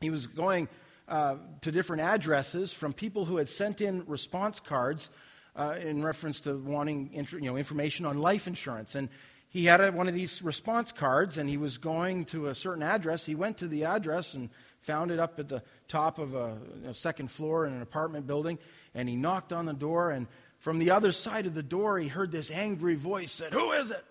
he 0.00 0.08
was 0.08 0.26
going 0.26 0.68
uh, 1.06 1.36
to 1.60 1.70
different 1.70 2.00
addresses 2.00 2.72
from 2.72 2.94
people 2.94 3.26
who 3.26 3.36
had 3.36 3.50
sent 3.50 3.82
in 3.82 4.06
response 4.06 4.58
cards 4.58 5.10
uh, 5.54 5.74
in 5.82 6.02
reference 6.02 6.40
to 6.40 6.56
wanting 6.56 7.10
you 7.30 7.42
know, 7.42 7.58
information 7.58 8.06
on 8.06 8.16
life 8.16 8.46
insurance. 8.46 8.94
And 8.94 9.10
he 9.50 9.66
had 9.66 9.82
a, 9.82 9.92
one 9.92 10.08
of 10.08 10.14
these 10.14 10.40
response 10.40 10.92
cards 10.92 11.36
and 11.36 11.46
he 11.46 11.58
was 11.58 11.76
going 11.76 12.24
to 12.26 12.46
a 12.46 12.54
certain 12.54 12.82
address. 12.82 13.26
He 13.26 13.34
went 13.34 13.58
to 13.58 13.68
the 13.68 13.84
address 13.84 14.32
and 14.32 14.48
found 14.80 15.10
it 15.10 15.18
up 15.18 15.38
at 15.38 15.48
the 15.48 15.62
top 15.88 16.18
of 16.18 16.34
a, 16.34 16.56
a 16.86 16.94
second 16.94 17.30
floor 17.30 17.66
in 17.66 17.74
an 17.74 17.82
apartment 17.82 18.26
building. 18.26 18.58
And 18.94 19.10
he 19.10 19.16
knocked 19.16 19.52
on 19.52 19.66
the 19.66 19.74
door. 19.74 20.10
And 20.10 20.26
from 20.60 20.78
the 20.78 20.90
other 20.90 21.10
side 21.10 21.46
of 21.46 21.54
the 21.54 21.62
door, 21.62 21.98
he 21.98 22.08
heard 22.08 22.30
this 22.30 22.50
angry 22.50 22.94
voice 22.94 23.32
said, 23.32 23.52
Who 23.52 23.72
is 23.72 23.90
it? 23.90 24.04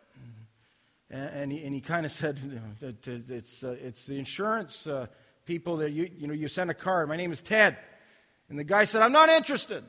And, 1.11 1.51
he, 1.51 1.63
and 1.63 1.73
he 1.73 1.81
kind 1.81 2.05
of 2.05 2.11
said, 2.11 2.39
It's, 2.81 3.63
uh, 3.63 3.75
it's 3.81 4.05
the 4.05 4.17
insurance 4.19 4.85
uh, 4.85 5.07
people 5.45 5.77
that 5.77 5.91
you, 5.91 6.09
you, 6.17 6.27
know, 6.27 6.33
you 6.33 6.47
sent 6.47 6.69
a 6.69 6.73
card. 6.73 7.07
My 7.07 7.17
name 7.17 7.31
is 7.31 7.41
Ted. 7.41 7.77
And 8.49 8.57
the 8.57 8.63
guy 8.63 8.83
said, 8.83 9.03
I'm 9.03 9.11
not 9.11 9.29
interested. 9.29 9.83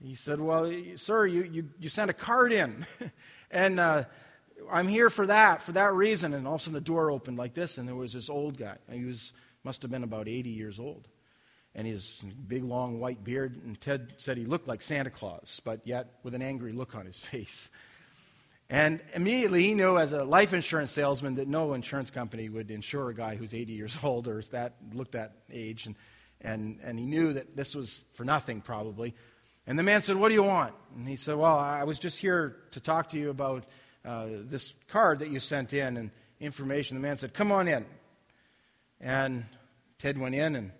He 0.00 0.14
said, 0.14 0.40
Well, 0.40 0.72
sir, 0.96 1.26
you, 1.26 1.42
you, 1.42 1.68
you 1.80 1.88
sent 1.88 2.10
a 2.10 2.14
card 2.14 2.52
in. 2.52 2.86
And 3.50 3.80
uh, 3.80 4.04
I'm 4.70 4.88
here 4.88 5.08
for 5.08 5.26
that, 5.26 5.62
for 5.62 5.72
that 5.72 5.94
reason. 5.94 6.34
And 6.34 6.46
all 6.46 6.56
of 6.56 6.60
a 6.60 6.64
sudden 6.64 6.74
the 6.74 6.80
door 6.80 7.10
opened 7.10 7.38
like 7.38 7.54
this, 7.54 7.78
and 7.78 7.88
there 7.88 7.94
was 7.94 8.12
this 8.12 8.28
old 8.28 8.58
guy. 8.58 8.76
He 8.90 9.04
was, 9.04 9.32
must 9.64 9.82
have 9.82 9.90
been 9.90 10.04
about 10.04 10.28
80 10.28 10.50
years 10.50 10.78
old. 10.78 11.08
And 11.74 11.86
his 11.86 12.20
big, 12.48 12.64
long 12.64 12.98
white 12.98 13.22
beard. 13.22 13.60
And 13.64 13.80
Ted 13.80 14.14
said 14.16 14.36
he 14.36 14.46
looked 14.46 14.66
like 14.66 14.82
Santa 14.82 15.10
Claus, 15.10 15.60
but 15.64 15.86
yet 15.86 16.14
with 16.22 16.34
an 16.34 16.42
angry 16.42 16.72
look 16.72 16.94
on 16.94 17.06
his 17.06 17.18
face. 17.18 17.70
And 18.70 19.00
immediately 19.14 19.62
he 19.62 19.74
knew, 19.74 19.96
as 19.96 20.12
a 20.12 20.24
life 20.24 20.52
insurance 20.52 20.92
salesman, 20.92 21.36
that 21.36 21.48
no 21.48 21.72
insurance 21.72 22.10
company 22.10 22.48
would 22.48 22.70
insure 22.70 23.08
a 23.08 23.14
guy 23.14 23.36
who's 23.36 23.54
80 23.54 23.72
years 23.72 23.98
old 24.02 24.28
or 24.28 24.42
that 24.50 24.74
looked 24.92 25.12
that 25.12 25.36
age. 25.50 25.86
And, 25.86 25.94
and, 26.40 26.78
and 26.82 26.98
he 26.98 27.06
knew 27.06 27.32
that 27.32 27.56
this 27.56 27.74
was 27.74 28.04
for 28.14 28.24
nothing, 28.24 28.60
probably. 28.60 29.14
And 29.66 29.78
the 29.78 29.82
man 29.82 30.02
said, 30.02 30.16
What 30.16 30.28
do 30.28 30.34
you 30.34 30.42
want? 30.42 30.74
And 30.96 31.06
he 31.06 31.16
said, 31.16 31.36
Well, 31.36 31.58
I 31.58 31.84
was 31.84 31.98
just 31.98 32.18
here 32.18 32.56
to 32.72 32.80
talk 32.80 33.10
to 33.10 33.18
you 33.18 33.30
about 33.30 33.66
uh, 34.04 34.26
this 34.44 34.72
card 34.88 35.18
that 35.18 35.28
you 35.28 35.40
sent 35.40 35.72
in 35.72 35.96
and 35.96 36.10
information. 36.40 36.96
The 36.96 37.02
man 37.02 37.18
said, 37.18 37.34
Come 37.34 37.52
on 37.52 37.68
in. 37.68 37.84
And 39.00 39.44
Ted 39.98 40.18
went 40.18 40.34
in 40.34 40.56
and 40.56 40.72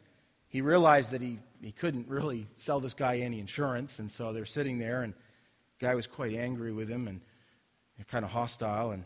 he 0.48 0.60
realized 0.60 1.12
that 1.12 1.20
he, 1.20 1.38
he 1.62 1.72
couldn't 1.72 2.08
really 2.08 2.46
sell 2.56 2.80
this 2.80 2.94
guy 2.94 3.18
any 3.18 3.38
insurance. 3.38 3.98
And 3.98 4.10
so 4.10 4.32
they're 4.32 4.46
sitting 4.46 4.78
there, 4.78 5.02
and 5.02 5.12
the 5.12 5.86
guy 5.86 5.94
was 5.94 6.06
quite 6.06 6.34
angry 6.34 6.72
with 6.72 6.88
him 6.88 7.06
and 7.06 7.20
kind 8.10 8.24
of 8.24 8.30
hostile. 8.30 8.92
And 8.92 9.04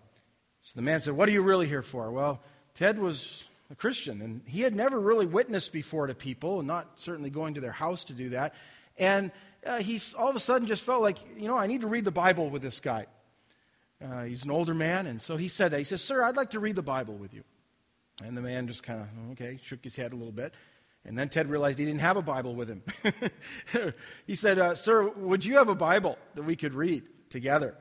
so 0.62 0.72
the 0.76 0.82
man 0.82 1.00
said, 1.00 1.14
What 1.14 1.28
are 1.28 1.32
you 1.32 1.42
really 1.42 1.66
here 1.66 1.82
for? 1.82 2.10
Well, 2.10 2.40
Ted 2.74 2.98
was 2.98 3.44
a 3.70 3.74
Christian, 3.74 4.22
and 4.22 4.42
he 4.46 4.60
had 4.60 4.74
never 4.74 5.00
really 5.00 5.26
witnessed 5.26 5.72
before 5.72 6.06
to 6.06 6.14
people, 6.14 6.58
and 6.58 6.68
not 6.68 6.88
certainly 6.96 7.30
going 7.30 7.54
to 7.54 7.60
their 7.60 7.72
house 7.72 8.04
to 8.04 8.12
do 8.12 8.30
that. 8.30 8.54
And 8.98 9.32
uh, 9.66 9.80
he 9.80 10.00
all 10.16 10.28
of 10.28 10.36
a 10.36 10.40
sudden 10.40 10.68
just 10.68 10.84
felt 10.84 11.02
like, 11.02 11.18
you 11.36 11.48
know, 11.48 11.58
I 11.58 11.66
need 11.66 11.80
to 11.80 11.86
read 11.86 12.04
the 12.04 12.10
Bible 12.12 12.50
with 12.50 12.62
this 12.62 12.80
guy. 12.80 13.06
Uh, 14.02 14.24
he's 14.24 14.44
an 14.44 14.50
older 14.50 14.74
man, 14.74 15.06
and 15.06 15.22
so 15.22 15.36
he 15.36 15.48
said 15.48 15.70
that. 15.72 15.78
He 15.78 15.84
says, 15.84 16.02
Sir, 16.02 16.22
I'd 16.22 16.36
like 16.36 16.50
to 16.50 16.60
read 16.60 16.76
the 16.76 16.82
Bible 16.82 17.14
with 17.14 17.34
you. 17.34 17.44
And 18.22 18.36
the 18.36 18.40
man 18.40 18.68
just 18.68 18.82
kind 18.82 19.00
of, 19.00 19.08
okay, 19.32 19.58
shook 19.62 19.82
his 19.82 19.96
head 19.96 20.12
a 20.12 20.16
little 20.16 20.32
bit. 20.32 20.54
And 21.04 21.18
then 21.18 21.28
Ted 21.28 21.50
realized 21.50 21.78
he 21.78 21.84
didn't 21.84 22.00
have 22.00 22.16
a 22.16 22.22
Bible 22.22 22.54
with 22.54 22.68
him. 22.68 22.82
he 24.26 24.36
said, 24.36 24.58
uh, 24.58 24.74
Sir, 24.76 25.08
would 25.08 25.44
you 25.44 25.56
have 25.56 25.68
a 25.68 25.74
Bible 25.74 26.16
that 26.34 26.44
we 26.44 26.54
could 26.54 26.74
read 26.74 27.02
together? 27.28 27.74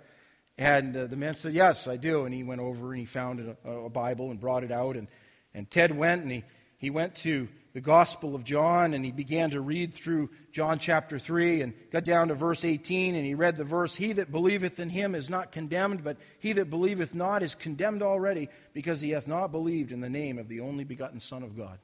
And 0.58 0.96
uh, 0.96 1.08
the 1.08 1.16
man 1.16 1.36
said, 1.36 1.54
Yes, 1.54 1.88
I 1.88 1.98
do. 1.98 2.26
And 2.26 2.34
he 2.34 2.44
went 2.44 2.62
over 2.62 2.92
and 2.92 3.00
he 3.00 3.06
found 3.06 3.56
a, 3.64 3.70
a 3.70 3.90
Bible 3.90 4.32
and 4.32 4.40
brought 4.40 4.64
it 4.64 4.72
out. 4.72 4.96
And, 4.96 5.08
and 5.54 5.70
Ted 5.70 5.96
went 5.96 6.24
and 6.24 6.32
he, 6.32 6.44
he 6.78 6.90
went 6.90 7.16
to 7.18 7.48
the 7.74 7.82
Gospel 7.82 8.36
of 8.36 8.44
John 8.44 8.94
and 8.94 9.06
he 9.06 9.12
began 9.12 9.52
to 9.52 9.62
read 9.62 9.94
through 9.94 10.30
John 10.52 10.78
chapter 10.78 11.18
3 11.18 11.62
and 11.62 11.74
got 11.92 12.04
down 12.04 12.28
to 12.28 12.36
verse 12.36 12.66
18 12.66 13.16
and 13.16 13.26
he 13.26 13.34
read 13.34 13.56
the 13.56 13.64
verse 13.64 13.96
He 13.96 14.14
that 14.14 14.32
believeth 14.32 14.80
in 14.80 14.90
him 14.90 15.16
is 15.16 15.30
not 15.30 15.52
condemned, 15.52 16.04
but 16.04 16.18
he 16.40 16.54
that 16.54 16.70
believeth 16.70 17.16
not 17.16 17.44
is 17.44 17.56
condemned 17.56 18.02
already 18.02 18.50
because 18.74 19.00
he 19.00 19.12
hath 19.12 19.28
not 19.28 19.52
believed 19.52 19.92
in 19.92 20.02
the 20.02 20.10
name 20.10 20.38
of 20.38 20.48
the 20.48 20.60
only 20.60 20.84
begotten 20.84 21.20
Son 21.20 21.44
of 21.44 21.56
God. 21.56 21.80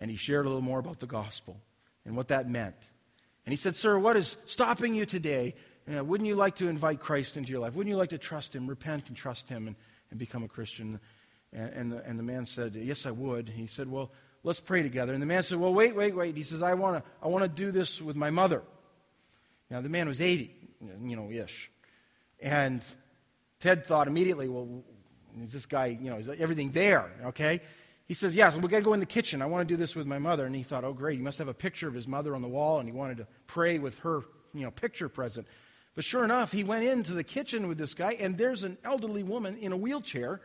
And 0.00 0.10
he 0.10 0.16
shared 0.16 0.46
a 0.46 0.48
little 0.48 0.62
more 0.62 0.78
about 0.78 0.98
the 0.98 1.06
gospel 1.06 1.60
and 2.04 2.16
what 2.16 2.28
that 2.28 2.48
meant. 2.48 2.76
And 3.44 3.52
he 3.52 3.56
said, 3.56 3.76
Sir, 3.76 3.98
what 3.98 4.16
is 4.16 4.36
stopping 4.46 4.94
you 4.94 5.06
today? 5.06 5.54
Wouldn't 5.86 6.26
you 6.26 6.36
like 6.36 6.56
to 6.56 6.68
invite 6.68 7.00
Christ 7.00 7.36
into 7.36 7.50
your 7.50 7.60
life? 7.60 7.74
Wouldn't 7.74 7.90
you 7.90 7.96
like 7.96 8.10
to 8.10 8.18
trust 8.18 8.54
him, 8.54 8.66
repent 8.66 9.08
and 9.08 9.16
trust 9.16 9.48
him, 9.48 9.66
and, 9.66 9.76
and 10.10 10.18
become 10.18 10.42
a 10.44 10.48
Christian? 10.48 11.00
And, 11.52 11.72
and, 11.72 11.92
the, 11.92 12.04
and 12.06 12.18
the 12.18 12.22
man 12.22 12.46
said, 12.46 12.76
Yes, 12.76 13.06
I 13.06 13.10
would. 13.10 13.48
He 13.48 13.66
said, 13.66 13.90
Well, 13.90 14.12
let's 14.44 14.60
pray 14.60 14.82
together. 14.82 15.12
And 15.12 15.20
the 15.20 15.26
man 15.26 15.42
said, 15.42 15.58
Well, 15.58 15.74
wait, 15.74 15.96
wait, 15.96 16.14
wait. 16.14 16.36
He 16.36 16.42
says, 16.42 16.62
I 16.62 16.74
want 16.74 16.98
to 16.98 17.10
I 17.22 17.28
wanna 17.28 17.48
do 17.48 17.70
this 17.70 18.00
with 18.00 18.16
my 18.16 18.30
mother. 18.30 18.62
Now, 19.70 19.80
the 19.80 19.88
man 19.88 20.08
was 20.08 20.20
80, 20.20 20.54
you 21.04 21.16
know, 21.16 21.30
ish. 21.30 21.70
And 22.40 22.84
Ted 23.58 23.86
thought 23.86 24.06
immediately, 24.06 24.48
Well, 24.48 24.84
is 25.42 25.52
this 25.52 25.66
guy, 25.66 25.86
you 25.86 26.10
know, 26.10 26.18
is 26.18 26.28
everything 26.28 26.70
there? 26.70 27.10
Okay? 27.26 27.60
He 28.10 28.14
says, 28.14 28.34
Yes, 28.34 28.54
yeah, 28.54 28.56
so 28.56 28.58
we 28.58 28.68
got 28.68 28.78
to 28.78 28.82
go 28.82 28.92
in 28.92 28.98
the 28.98 29.06
kitchen. 29.06 29.40
I 29.40 29.46
want 29.46 29.68
to 29.68 29.72
do 29.72 29.78
this 29.78 29.94
with 29.94 30.04
my 30.04 30.18
mother. 30.18 30.44
And 30.44 30.56
he 30.56 30.64
thought, 30.64 30.82
Oh, 30.82 30.92
great. 30.92 31.18
He 31.18 31.22
must 31.22 31.38
have 31.38 31.46
a 31.46 31.54
picture 31.54 31.86
of 31.86 31.94
his 31.94 32.08
mother 32.08 32.34
on 32.34 32.42
the 32.42 32.48
wall, 32.48 32.80
and 32.80 32.88
he 32.88 32.92
wanted 32.92 33.18
to 33.18 33.28
pray 33.46 33.78
with 33.78 34.00
her, 34.00 34.22
you 34.52 34.64
know, 34.64 34.72
picture 34.72 35.08
present. 35.08 35.46
But 35.94 36.04
sure 36.04 36.24
enough, 36.24 36.50
he 36.50 36.64
went 36.64 36.84
into 36.84 37.12
the 37.12 37.22
kitchen 37.22 37.68
with 37.68 37.78
this 37.78 37.94
guy, 37.94 38.16
and 38.18 38.36
there's 38.36 38.64
an 38.64 38.78
elderly 38.82 39.22
woman 39.22 39.56
in 39.58 39.70
a 39.70 39.76
wheelchair 39.76 40.40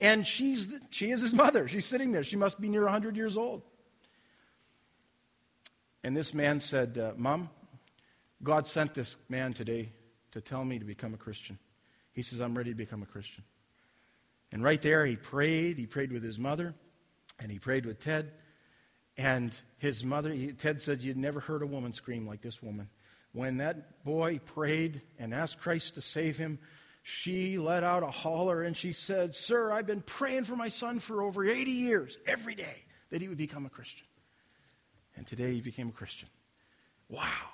and 0.00 0.26
she's, 0.26 0.68
she 0.90 1.10
is 1.10 1.20
his 1.20 1.32
mother. 1.44 1.68
She's 1.68 1.86
sitting 1.86 2.12
there. 2.12 2.24
She 2.24 2.36
must 2.36 2.60
be 2.60 2.68
near 2.68 2.84
100 2.84 3.16
years 3.16 3.36
old. 3.36 3.62
And 6.04 6.16
this 6.16 6.32
man 6.32 6.60
said, 6.60 6.96
uh, 6.98 7.12
Mom, 7.16 7.50
God 8.42 8.66
sent 8.66 8.94
this 8.94 9.16
man 9.28 9.52
today 9.52 9.90
to 10.32 10.40
tell 10.40 10.64
me 10.64 10.78
to 10.78 10.84
become 10.84 11.14
a 11.14 11.16
Christian. 11.16 11.58
He 12.12 12.22
says, 12.22 12.40
I'm 12.40 12.56
ready 12.56 12.70
to 12.70 12.76
become 12.76 13.02
a 13.02 13.06
Christian. 13.06 13.42
And 14.52 14.62
right 14.62 14.80
there, 14.80 15.04
he 15.04 15.16
prayed. 15.16 15.76
He 15.76 15.86
prayed 15.86 16.12
with 16.12 16.22
his 16.22 16.38
mother, 16.38 16.74
and 17.38 17.50
he 17.50 17.58
prayed 17.58 17.86
with 17.86 18.00
Ted. 18.00 18.32
And 19.16 19.58
his 19.78 20.04
mother, 20.04 20.32
he, 20.32 20.52
Ted 20.52 20.80
said, 20.80 21.02
You'd 21.02 21.16
never 21.16 21.40
heard 21.40 21.62
a 21.62 21.66
woman 21.66 21.92
scream 21.92 22.26
like 22.26 22.40
this 22.40 22.62
woman. 22.62 22.88
When 23.32 23.58
that 23.58 24.04
boy 24.04 24.38
prayed 24.38 25.02
and 25.18 25.34
asked 25.34 25.60
Christ 25.60 25.94
to 25.94 26.00
save 26.00 26.36
him, 26.36 26.58
she 27.02 27.58
let 27.58 27.84
out 27.84 28.02
a 28.02 28.10
holler 28.10 28.62
and 28.62 28.76
she 28.76 28.92
said, 28.92 29.34
Sir, 29.34 29.72
I've 29.72 29.86
been 29.86 30.02
praying 30.02 30.44
for 30.44 30.56
my 30.56 30.68
son 30.68 30.98
for 30.98 31.22
over 31.22 31.44
80 31.44 31.70
years, 31.70 32.18
every 32.26 32.54
day, 32.54 32.84
that 33.10 33.20
he 33.20 33.28
would 33.28 33.38
become 33.38 33.66
a 33.66 33.70
Christian. 33.70 34.06
And 35.16 35.26
today 35.26 35.52
he 35.52 35.60
became 35.60 35.88
a 35.88 35.92
Christian. 35.92 36.28
Wow. 37.08 37.48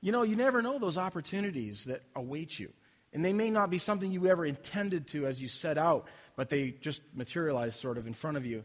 You 0.00 0.12
know, 0.12 0.22
you 0.22 0.36
never 0.36 0.60
know 0.60 0.78
those 0.78 0.98
opportunities 0.98 1.84
that 1.84 2.02
await 2.14 2.58
you. 2.58 2.72
And 3.12 3.24
they 3.24 3.32
may 3.32 3.50
not 3.50 3.70
be 3.70 3.78
something 3.78 4.10
you 4.10 4.26
ever 4.28 4.44
intended 4.44 5.08
to 5.08 5.26
as 5.26 5.40
you 5.40 5.48
set 5.48 5.78
out, 5.78 6.06
but 6.36 6.48
they 6.48 6.70
just 6.80 7.02
materialize 7.14 7.74
sort 7.74 7.98
of 7.98 8.06
in 8.06 8.14
front 8.14 8.36
of 8.36 8.46
you. 8.46 8.64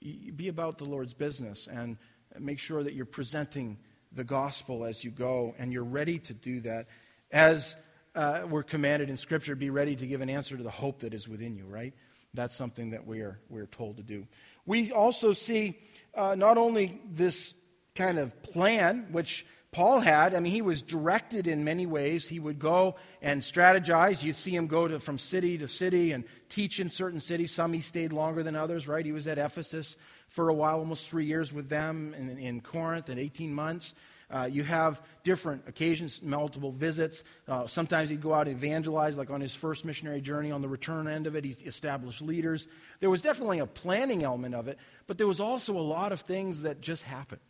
Be 0.00 0.48
about 0.48 0.78
the 0.78 0.84
Lord's 0.84 1.14
business 1.14 1.66
and 1.70 1.96
make 2.38 2.58
sure 2.58 2.82
that 2.82 2.94
you're 2.94 3.04
presenting 3.04 3.78
the 4.12 4.24
gospel 4.24 4.84
as 4.84 5.04
you 5.04 5.10
go 5.10 5.54
and 5.58 5.72
you're 5.72 5.84
ready 5.84 6.18
to 6.20 6.34
do 6.34 6.60
that. 6.60 6.86
As 7.30 7.74
uh, 8.14 8.42
we're 8.48 8.62
commanded 8.62 9.10
in 9.10 9.16
Scripture 9.16 9.54
be 9.54 9.70
ready 9.70 9.96
to 9.96 10.06
give 10.06 10.20
an 10.20 10.30
answer 10.30 10.56
to 10.56 10.62
the 10.62 10.70
hope 10.70 11.00
that 11.00 11.14
is 11.14 11.28
within 11.28 11.56
you, 11.56 11.64
right? 11.64 11.94
That's 12.34 12.54
something 12.54 12.90
that 12.90 13.06
we 13.06 13.20
are, 13.20 13.38
we're 13.48 13.66
told 13.66 13.96
to 13.96 14.02
do. 14.02 14.26
We 14.66 14.92
also 14.92 15.32
see 15.32 15.78
uh, 16.14 16.34
not 16.34 16.58
only 16.58 17.00
this 17.10 17.54
kind 17.94 18.18
of 18.18 18.42
plan, 18.42 19.08
which 19.10 19.46
Paul 19.78 20.00
had. 20.00 20.34
I 20.34 20.40
mean, 20.40 20.50
he 20.50 20.60
was 20.60 20.82
directed 20.82 21.46
in 21.46 21.62
many 21.62 21.86
ways. 21.86 22.26
He 22.26 22.40
would 22.40 22.58
go 22.58 22.96
and 23.22 23.42
strategize. 23.42 24.24
You 24.24 24.32
see 24.32 24.52
him 24.52 24.66
go 24.66 24.88
to, 24.88 24.98
from 24.98 25.20
city 25.20 25.56
to 25.58 25.68
city 25.68 26.10
and 26.10 26.24
teach 26.48 26.80
in 26.80 26.90
certain 26.90 27.20
cities. 27.20 27.52
Some 27.52 27.72
he 27.72 27.78
stayed 27.78 28.12
longer 28.12 28.42
than 28.42 28.56
others, 28.56 28.88
right? 28.88 29.06
He 29.06 29.12
was 29.12 29.28
at 29.28 29.38
Ephesus 29.38 29.96
for 30.30 30.48
a 30.48 30.52
while, 30.52 30.80
almost 30.80 31.08
three 31.08 31.26
years 31.26 31.52
with 31.52 31.68
them, 31.68 32.12
in, 32.18 32.38
in 32.38 32.60
Corinth, 32.60 33.08
and 33.08 33.20
18 33.20 33.54
months. 33.54 33.94
Uh, 34.28 34.48
you 34.50 34.64
have 34.64 35.00
different 35.22 35.62
occasions, 35.68 36.22
multiple 36.24 36.72
visits. 36.72 37.22
Uh, 37.46 37.68
sometimes 37.68 38.10
he'd 38.10 38.20
go 38.20 38.34
out 38.34 38.48
and 38.48 38.56
evangelize, 38.56 39.16
like 39.16 39.30
on 39.30 39.40
his 39.40 39.54
first 39.54 39.84
missionary 39.84 40.20
journey. 40.20 40.50
On 40.50 40.60
the 40.60 40.68
return 40.68 41.06
end 41.06 41.28
of 41.28 41.36
it, 41.36 41.44
he 41.44 41.56
established 41.64 42.20
leaders. 42.20 42.66
There 42.98 43.10
was 43.10 43.22
definitely 43.22 43.60
a 43.60 43.66
planning 43.66 44.24
element 44.24 44.56
of 44.56 44.66
it, 44.66 44.76
but 45.06 45.18
there 45.18 45.28
was 45.28 45.38
also 45.38 45.78
a 45.78 45.86
lot 45.86 46.10
of 46.10 46.22
things 46.22 46.62
that 46.62 46.80
just 46.80 47.04
happened. 47.04 47.40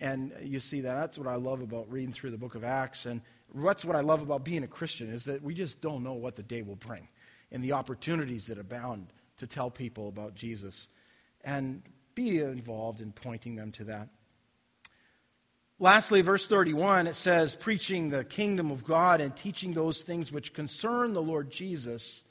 And 0.00 0.32
you 0.42 0.60
see 0.60 0.80
that. 0.80 0.94
That's 0.94 1.18
what 1.18 1.28
I 1.28 1.36
love 1.36 1.60
about 1.60 1.90
reading 1.90 2.12
through 2.12 2.30
the 2.30 2.38
book 2.38 2.54
of 2.54 2.64
Acts. 2.64 3.06
And 3.06 3.20
that's 3.54 3.84
what 3.84 3.96
I 3.96 4.00
love 4.00 4.22
about 4.22 4.44
being 4.44 4.62
a 4.64 4.68
Christian, 4.68 5.12
is 5.12 5.24
that 5.24 5.42
we 5.42 5.54
just 5.54 5.80
don't 5.80 6.02
know 6.02 6.14
what 6.14 6.36
the 6.36 6.42
day 6.42 6.62
will 6.62 6.76
bring 6.76 7.06
and 7.52 7.62
the 7.62 7.72
opportunities 7.72 8.46
that 8.46 8.58
abound 8.58 9.08
to 9.38 9.46
tell 9.46 9.70
people 9.70 10.08
about 10.08 10.34
Jesus 10.34 10.88
and 11.42 11.82
be 12.14 12.38
involved 12.38 13.00
in 13.00 13.12
pointing 13.12 13.56
them 13.56 13.72
to 13.72 13.84
that. 13.84 14.08
Lastly, 15.78 16.20
verse 16.20 16.46
31, 16.46 17.06
it 17.06 17.16
says, 17.16 17.54
preaching 17.56 18.10
the 18.10 18.22
kingdom 18.22 18.70
of 18.70 18.84
God 18.84 19.22
and 19.22 19.34
teaching 19.34 19.72
those 19.72 20.02
things 20.02 20.30
which 20.30 20.52
concern 20.52 21.14
the 21.14 21.22
Lord 21.22 21.50
Jesus 21.50 22.22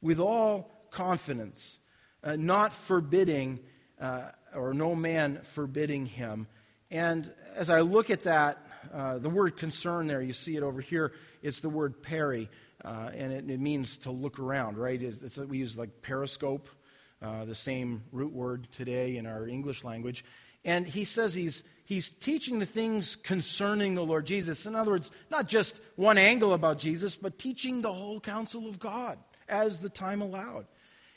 with 0.00 0.18
all 0.18 0.70
confidence, 0.90 1.80
uh, 2.22 2.36
not 2.36 2.72
forbidding, 2.72 3.60
uh, 4.00 4.30
or 4.54 4.72
no 4.72 4.94
man 4.94 5.40
forbidding 5.42 6.06
him. 6.06 6.46
And 6.94 7.34
as 7.56 7.70
I 7.70 7.80
look 7.80 8.08
at 8.08 8.22
that, 8.22 8.64
uh, 8.92 9.18
the 9.18 9.28
word 9.28 9.56
concern 9.56 10.06
there, 10.06 10.22
you 10.22 10.32
see 10.32 10.54
it 10.54 10.62
over 10.62 10.80
here, 10.80 11.10
it's 11.42 11.58
the 11.58 11.68
word 11.68 12.04
peri, 12.04 12.48
uh, 12.84 13.10
and 13.12 13.32
it, 13.32 13.50
it, 13.50 13.58
means 13.58 13.98
to 13.98 14.12
look 14.12 14.38
around, 14.38 14.78
right? 14.78 15.02
It's, 15.02 15.20
it's, 15.20 15.36
we 15.36 15.58
use 15.58 15.76
like 15.76 16.02
periscope, 16.02 16.68
uh, 17.20 17.46
the 17.46 17.54
same 17.56 18.04
root 18.12 18.32
word 18.32 18.68
today 18.70 19.16
in 19.16 19.26
our 19.26 19.48
English 19.48 19.82
language. 19.82 20.24
And 20.64 20.86
he 20.86 21.04
says 21.04 21.34
he's, 21.34 21.64
he's 21.84 22.10
teaching 22.10 22.60
the 22.60 22.66
things 22.66 23.16
concerning 23.16 23.96
the 23.96 24.04
Lord 24.04 24.24
Jesus. 24.24 24.64
In 24.64 24.76
other 24.76 24.92
words, 24.92 25.10
not 25.32 25.48
just 25.48 25.80
one 25.96 26.16
angle 26.16 26.52
about 26.52 26.78
Jesus, 26.78 27.16
but 27.16 27.40
teaching 27.40 27.82
the 27.82 27.92
whole 27.92 28.20
counsel 28.20 28.68
of 28.68 28.78
God 28.78 29.18
as 29.48 29.80
the 29.80 29.88
time 29.88 30.22
allowed. 30.22 30.66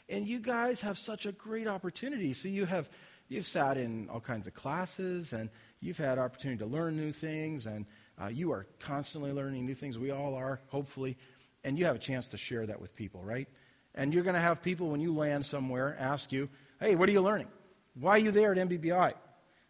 And 0.09 0.27
you 0.27 0.39
guys 0.39 0.81
have 0.81 0.97
such 0.97 1.27
a 1.27 1.31
great 1.31 1.67
opportunity. 1.67 2.33
So 2.33 2.47
you 2.47 2.65
have 2.65 2.89
you've 3.29 3.45
sat 3.45 3.77
in 3.77 4.09
all 4.09 4.19
kinds 4.19 4.47
of 4.47 4.53
classes 4.53 5.33
and 5.33 5.49
you've 5.79 5.97
had 5.97 6.17
opportunity 6.19 6.59
to 6.59 6.65
learn 6.65 6.95
new 6.95 7.11
things 7.11 7.65
and 7.65 7.85
uh, 8.21 8.27
you 8.27 8.51
are 8.51 8.65
constantly 8.79 9.31
learning 9.31 9.65
new 9.65 9.75
things. 9.75 9.99
We 9.99 10.11
all 10.11 10.33
are, 10.35 10.59
hopefully. 10.67 11.17
And 11.63 11.77
you 11.77 11.85
have 11.85 11.95
a 11.95 11.99
chance 11.99 12.29
to 12.29 12.37
share 12.37 12.65
that 12.65 12.81
with 12.81 12.95
people, 12.95 13.23
right? 13.23 13.47
And 13.93 14.13
you're 14.13 14.23
going 14.23 14.35
to 14.35 14.41
have 14.41 14.61
people, 14.61 14.89
when 14.89 15.01
you 15.01 15.13
land 15.13 15.45
somewhere, 15.45 15.95
ask 15.99 16.31
you, 16.31 16.49
hey, 16.79 16.95
what 16.95 17.09
are 17.09 17.11
you 17.11 17.21
learning? 17.21 17.47
Why 17.99 18.11
are 18.11 18.19
you 18.19 18.31
there 18.31 18.51
at 18.51 18.57
MBBI? 18.57 19.13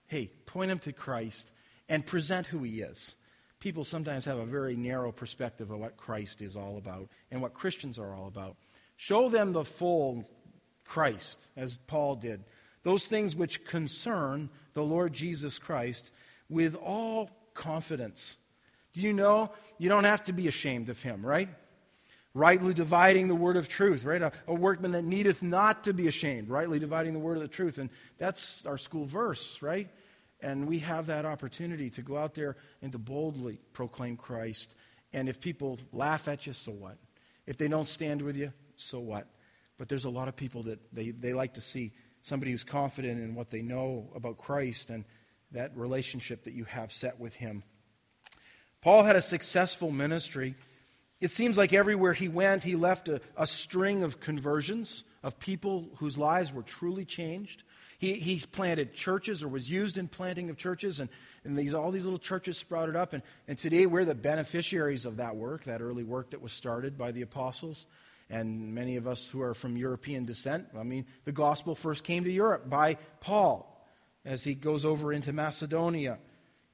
Hey, 0.08 0.32
point 0.46 0.70
them 0.70 0.80
to 0.80 0.94
Christ 0.94 1.52
and 1.90 2.06
present 2.06 2.48
who 2.48 2.64
he 2.64 2.82
is. 2.82 3.16
People 3.60 3.84
sometimes 3.84 4.26
have 4.26 4.38
a 4.38 4.46
very 4.46 4.76
narrow 4.76 5.12
perspective 5.12 5.72
of 5.72 5.80
what 5.80 5.98
Christ 5.98 6.42
is 6.42 6.56
all 6.56 6.78
about 6.78 7.10
and 7.32 7.42
what 7.42 7.54
Christians 7.54 7.98
are 7.98 8.14
all 8.14 8.28
about. 8.28 8.58
Show 8.98 9.30
them 9.30 9.52
the 9.52 9.66
full 9.66 10.26
Christ, 10.86 11.40
as 11.56 11.78
Paul 11.78 12.16
did. 12.16 12.44
Those 12.84 13.06
things 13.08 13.36
which 13.36 13.66
concern 13.66 14.50
the 14.78 14.84
Lord 14.84 15.12
Jesus 15.12 15.58
Christ 15.58 16.12
with 16.50 16.76
all 16.76 17.32
confidence. 17.56 18.38
Do 18.94 19.02
you 19.02 19.12
know 19.12 19.50
you 19.80 19.90
don't 19.90 20.04
have 20.04 20.26
to 20.26 20.34
be 20.34 20.48
ashamed 20.48 20.90
of 20.90 21.02
him, 21.02 21.26
right? 21.26 21.50
rightly 22.36 22.76
dividing 22.76 23.28
the 23.28 23.34
word 23.34 23.58
of 23.58 23.68
truth, 23.68 24.06
right? 24.06 24.22
A, 24.22 24.32
a, 24.46 24.54
workman 24.54 24.92
that 24.92 25.04
needeth 25.04 25.42
not 25.42 25.86
to 25.86 25.94
be 25.94 26.08
ashamed, 26.08 26.50
rightly 26.50 26.78
dividing 26.78 27.14
the 27.14 27.20
word 27.20 27.38
of 27.38 27.42
the 27.42 27.48
truth. 27.48 27.80
And 27.80 27.90
that's 28.20 28.64
our 28.68 28.78
school 28.78 29.06
verse, 29.06 29.60
right? 29.64 29.90
And 30.40 30.68
we 30.68 30.78
have 30.80 31.08
that 31.08 31.26
opportunity 31.26 31.90
to 31.92 32.04
go 32.04 32.16
out 32.16 32.36
there 32.36 32.56
and 32.84 32.92
to 32.92 33.00
boldly 33.00 33.60
proclaim 33.74 34.18
Christ. 34.18 34.76
And 35.14 35.28
if 35.28 35.42
people 35.42 35.80
laugh 35.92 36.28
at 36.28 36.46
you, 36.46 36.54
so 36.54 36.72
what? 36.72 36.98
If 37.48 37.58
they 37.58 37.68
don't 37.68 37.88
stand 37.88 38.22
with 38.22 38.38
you, 38.38 38.54
so 38.76 39.00
what? 39.00 39.26
But 39.80 39.90
there's 39.90 40.06
a 40.06 40.12
lot 40.12 40.28
of 40.28 40.36
people 40.36 40.62
that 40.64 40.80
they, 40.94 41.10
they 41.10 41.34
like 41.34 41.56
to 41.56 41.62
see 41.62 41.92
somebody 42.28 42.52
who's 42.52 42.66
confident 42.66 43.22
in 43.22 43.36
what 43.36 43.50
they 43.50 43.62
know 43.62 44.10
about 44.14 44.38
Christ 44.38 44.90
and 44.90 45.06
that 45.52 45.76
relationship 45.78 46.44
that 46.44 46.54
you 46.54 46.66
have 46.66 46.92
set 46.92 47.20
with 47.20 47.34
Him. 47.36 47.64
Paul 48.82 49.04
had 49.04 49.16
a 49.16 49.22
successful 49.22 49.92
ministry. 49.92 50.56
It 51.22 51.32
seems 51.32 51.58
like 51.58 51.72
everywhere 51.72 52.14
he 52.14 52.28
went, 52.28 52.64
he 52.64 52.76
left 52.76 53.08
a, 53.08 53.22
a 53.38 53.48
string 53.48 54.04
of 54.04 54.20
conversions 54.20 55.06
of 55.24 55.40
people 55.40 55.90
whose 55.98 56.18
lives 56.18 56.52
were 56.52 56.64
truly 56.64 57.06
changed. 57.06 57.64
He, 57.98 58.14
he 58.16 58.44
planted 58.52 58.94
churches 58.94 59.42
or 59.42 59.48
was 59.48 59.70
used 59.70 59.98
in 59.98 60.08
planting 60.08 60.50
of 60.50 60.58
churches, 60.58 61.00
and, 61.00 61.10
and 61.46 61.58
these, 61.58 61.74
all 61.74 61.92
these 61.92 62.04
little 62.04 62.20
churches 62.20 62.58
sprouted 62.58 62.96
up. 62.96 63.14
And, 63.14 63.24
and 63.48 63.58
today 63.58 63.86
we're 63.86 64.06
the 64.06 64.14
beneficiaries 64.14 65.06
of 65.06 65.18
that 65.18 65.38
work, 65.38 65.64
that 65.64 65.82
early 65.82 66.04
work 66.04 66.32
that 66.32 66.42
was 66.42 66.52
started 66.52 66.98
by 66.98 67.12
the 67.12 67.22
apostles. 67.22 67.86
And 68.30 68.76
many 68.76 68.98
of 68.98 69.08
us 69.08 69.30
who 69.30 69.42
are 69.42 69.54
from 69.54 69.78
European 69.78 70.26
descent, 70.26 70.68
I 70.78 70.84
mean, 70.84 71.06
the 71.24 71.32
gospel 71.32 71.76
first 71.76 72.04
came 72.04 72.26
to 72.26 72.32
Europe 72.32 72.70
by 72.70 72.98
Paul 73.22 73.74
as 74.26 74.44
he 74.44 74.54
goes 74.54 74.84
over 74.84 75.14
into 75.14 75.32
Macedonia 75.32 76.20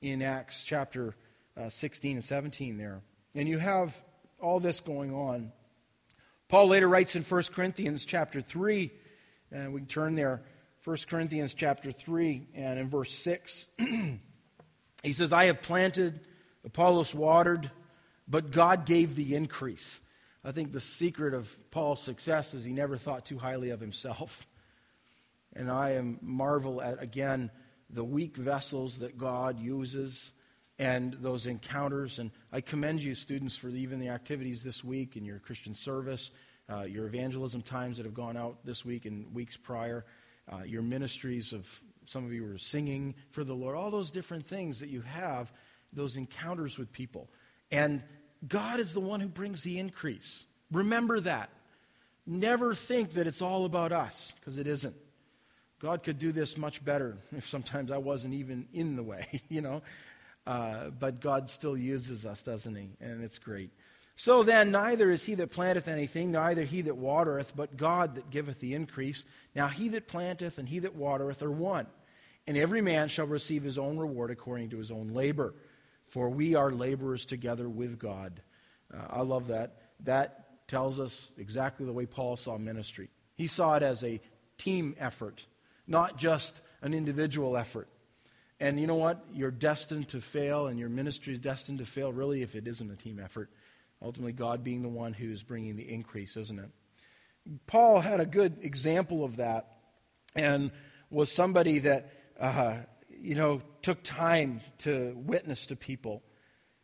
in 0.01 0.21
Acts 0.21 0.65
chapter 0.65 1.15
uh, 1.55 1.69
16 1.69 2.17
and 2.17 2.25
17 2.25 2.77
there. 2.77 3.01
And 3.35 3.47
you 3.47 3.59
have 3.59 3.95
all 4.41 4.59
this 4.59 4.79
going 4.79 5.13
on. 5.13 5.51
Paul 6.49 6.67
later 6.67 6.89
writes 6.89 7.15
in 7.15 7.23
1 7.23 7.43
Corinthians 7.53 8.05
chapter 8.05 8.41
3, 8.41 8.91
and 9.51 9.73
we 9.73 9.81
turn 9.81 10.15
there, 10.15 10.41
1 10.83 10.97
Corinthians 11.07 11.53
chapter 11.53 11.91
3, 11.91 12.47
and 12.55 12.79
in 12.79 12.89
verse 12.89 13.13
6, 13.13 13.67
he 15.03 15.13
says, 15.13 15.31
I 15.31 15.45
have 15.45 15.61
planted, 15.61 16.19
Apollos 16.65 17.13
watered, 17.13 17.71
but 18.27 18.51
God 18.51 18.85
gave 18.85 19.15
the 19.15 19.35
increase. 19.35 20.01
I 20.45 20.51
think 20.51 20.71
the 20.71 20.79
secret 20.79 21.33
of 21.33 21.57
Paul's 21.71 22.01
success 22.01 22.53
is 22.53 22.65
he 22.65 22.73
never 22.73 22.97
thought 22.97 23.25
too 23.25 23.37
highly 23.37 23.69
of 23.69 23.79
himself. 23.79 24.47
And 25.55 25.69
I 25.69 25.91
am 25.91 26.17
marvel 26.23 26.81
at, 26.81 26.99
again, 26.99 27.51
the 27.87 28.03
weak 28.03 28.37
vessels 28.37 28.97
that 28.99 29.19
God 29.19 29.59
uses 29.59 30.31
and 30.79 31.13
those 31.13 31.45
encounters. 31.45 32.17
And 32.17 32.31
I 32.51 32.59
commend 32.61 33.03
you, 33.03 33.13
students, 33.13 33.55
for 33.55 33.69
even 33.69 33.99
the 33.99 34.09
activities 34.09 34.63
this 34.63 34.83
week 34.83 35.15
in 35.15 35.23
your 35.23 35.37
Christian 35.37 35.75
service, 35.75 36.31
uh, 36.71 36.85
your 36.85 37.05
evangelism 37.05 37.61
times 37.61 37.97
that 37.97 38.05
have 38.07 38.15
gone 38.15 38.35
out 38.35 38.65
this 38.65 38.83
week 38.83 39.05
and 39.05 39.31
weeks 39.31 39.55
prior, 39.55 40.05
uh, 40.51 40.63
your 40.63 40.81
ministries 40.81 41.53
of 41.53 41.69
some 42.05 42.25
of 42.25 42.33
you 42.33 42.45
are 42.51 42.57
singing 42.57 43.13
for 43.29 43.43
the 43.43 43.53
Lord, 43.53 43.75
all 43.75 43.91
those 43.91 44.11
different 44.11 44.45
things 44.45 44.79
that 44.79 44.89
you 44.89 45.01
have, 45.01 45.53
those 45.93 46.17
encounters 46.17 46.77
with 46.77 46.91
people. 46.91 47.29
And 47.71 48.03
God 48.47 48.79
is 48.79 48.93
the 48.93 48.99
one 48.99 49.19
who 49.19 49.27
brings 49.27 49.63
the 49.63 49.79
increase. 49.79 50.45
Remember 50.71 51.19
that. 51.21 51.49
Never 52.25 52.73
think 52.73 53.11
that 53.11 53.27
it's 53.27 53.41
all 53.41 53.65
about 53.65 53.91
us, 53.91 54.31
because 54.39 54.57
it 54.57 54.67
isn't. 54.67 54.95
God 55.79 56.03
could 56.03 56.17
do 56.17 56.31
this 56.31 56.57
much 56.57 56.83
better 56.83 57.17
if 57.35 57.47
sometimes 57.47 57.91
I 57.91 57.97
wasn't 57.97 58.33
even 58.35 58.67
in 58.73 58.95
the 58.95 59.03
way, 59.03 59.41
you 59.49 59.61
know. 59.61 59.81
Uh, 60.45 60.89
but 60.89 61.21
God 61.21 61.49
still 61.49 61.77
uses 61.77 62.25
us, 62.25 62.43
doesn't 62.43 62.75
He? 62.75 62.89
And 62.99 63.23
it's 63.23 63.39
great. 63.39 63.71
So 64.15 64.43
then, 64.43 64.71
neither 64.71 65.09
is 65.09 65.23
he 65.23 65.35
that 65.35 65.49
planteth 65.49 65.87
anything, 65.87 66.31
neither 66.31 66.63
he 66.63 66.81
that 66.81 66.95
watereth, 66.95 67.53
but 67.55 67.75
God 67.75 68.15
that 68.15 68.29
giveth 68.29 68.59
the 68.59 68.75
increase. 68.75 69.25
Now 69.55 69.67
he 69.67 69.89
that 69.89 70.07
planteth 70.07 70.59
and 70.59 70.69
he 70.69 70.79
that 70.79 70.95
watereth 70.95 71.41
are 71.41 71.51
one. 71.51 71.87
And 72.45 72.55
every 72.57 72.81
man 72.81 73.07
shall 73.07 73.25
receive 73.25 73.63
his 73.63 73.77
own 73.77 73.97
reward 73.97 74.29
according 74.29 74.69
to 74.69 74.77
his 74.77 74.91
own 74.91 75.13
labor. 75.13 75.55
For 76.13 76.29
we 76.29 76.53
are 76.53 76.71
laborers 76.71 77.25
together 77.25 77.67
with 77.67 77.97
God. 77.97 78.39
Uh, 78.93 78.97
I 79.09 79.21
love 79.21 79.47
that. 79.47 79.81
That 80.01 80.67
tells 80.67 80.99
us 80.99 81.31
exactly 81.39 81.87
the 81.87 81.91
way 81.91 82.05
Paul 82.05 82.37
saw 82.37 82.55
ministry. 82.55 83.09
He 83.33 83.47
saw 83.47 83.77
it 83.77 83.81
as 83.81 84.03
a 84.03 84.21
team 84.59 84.95
effort, 84.99 85.43
not 85.87 86.19
just 86.19 86.61
an 86.83 86.93
individual 86.93 87.57
effort. 87.57 87.89
And 88.59 88.79
you 88.79 88.85
know 88.85 88.93
what? 88.93 89.25
You're 89.33 89.49
destined 89.49 90.09
to 90.09 90.21
fail, 90.21 90.67
and 90.67 90.77
your 90.77 90.87
ministry 90.87 91.33
is 91.33 91.39
destined 91.39 91.79
to 91.79 91.85
fail, 91.85 92.13
really, 92.13 92.43
if 92.43 92.53
it 92.53 92.67
isn't 92.67 92.91
a 92.91 92.95
team 92.95 93.19
effort. 93.19 93.49
Ultimately, 93.99 94.33
God 94.33 94.63
being 94.63 94.83
the 94.83 94.89
one 94.89 95.13
who 95.13 95.31
is 95.31 95.41
bringing 95.41 95.77
the 95.77 95.91
increase, 95.91 96.37
isn't 96.37 96.59
it? 96.59 96.69
Paul 97.65 98.01
had 98.01 98.19
a 98.19 98.27
good 98.27 98.59
example 98.61 99.23
of 99.23 99.37
that 99.37 99.77
and 100.35 100.69
was 101.09 101.31
somebody 101.31 101.79
that, 101.79 102.13
uh, 102.39 102.75
you 103.23 103.35
know, 103.35 103.61
took 103.81 104.03
time 104.03 104.59
to 104.79 105.13
witness 105.15 105.67
to 105.67 105.77
people. 105.77 106.21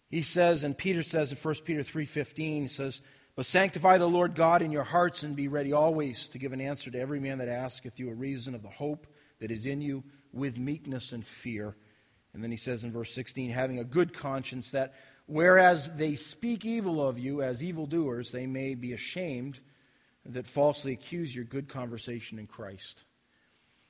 He 0.09 0.21
says, 0.21 0.63
and 0.63 0.75
Peter 0.75 1.03
says 1.03 1.31
in 1.31 1.37
1 1.37 1.55
Peter 1.65 1.81
3.15, 1.81 2.61
he 2.61 2.67
says, 2.69 3.01
But 3.35 3.45
sanctify 3.45 3.97
the 3.97 4.07
Lord 4.07 4.35
God 4.35 4.61
in 4.61 4.71
your 4.71 4.85
hearts 4.85 5.23
and 5.23 5.35
be 5.35 5.49
ready 5.49 5.73
always 5.73 6.29
to 6.29 6.39
give 6.39 6.53
an 6.53 6.61
answer 6.61 6.89
to 6.89 6.99
every 6.99 7.19
man 7.19 7.39
that 7.39 7.49
asketh 7.49 7.99
you 7.99 8.09
a 8.09 8.15
reason 8.15 8.55
of 8.55 8.63
the 8.63 8.69
hope 8.69 9.05
that 9.39 9.51
is 9.51 9.65
in 9.65 9.81
you 9.81 10.01
with 10.31 10.57
meekness 10.57 11.11
and 11.11 11.27
fear. 11.27 11.75
And 12.33 12.41
then 12.41 12.51
he 12.51 12.57
says 12.57 12.85
in 12.85 12.93
verse 12.93 13.13
16, 13.13 13.51
having 13.51 13.79
a 13.79 13.83
good 13.83 14.13
conscience, 14.13 14.71
that 14.71 14.93
whereas 15.25 15.89
they 15.95 16.15
speak 16.15 16.63
evil 16.63 17.05
of 17.05 17.19
you 17.19 17.41
as 17.41 17.61
evildoers, 17.61 18.31
they 18.31 18.47
may 18.47 18.75
be 18.75 18.93
ashamed 18.93 19.59
that 20.25 20.47
falsely 20.47 20.93
accuse 20.93 21.35
your 21.35 21.45
good 21.45 21.67
conversation 21.67 22.39
in 22.39 22.47
Christ. 22.47 23.03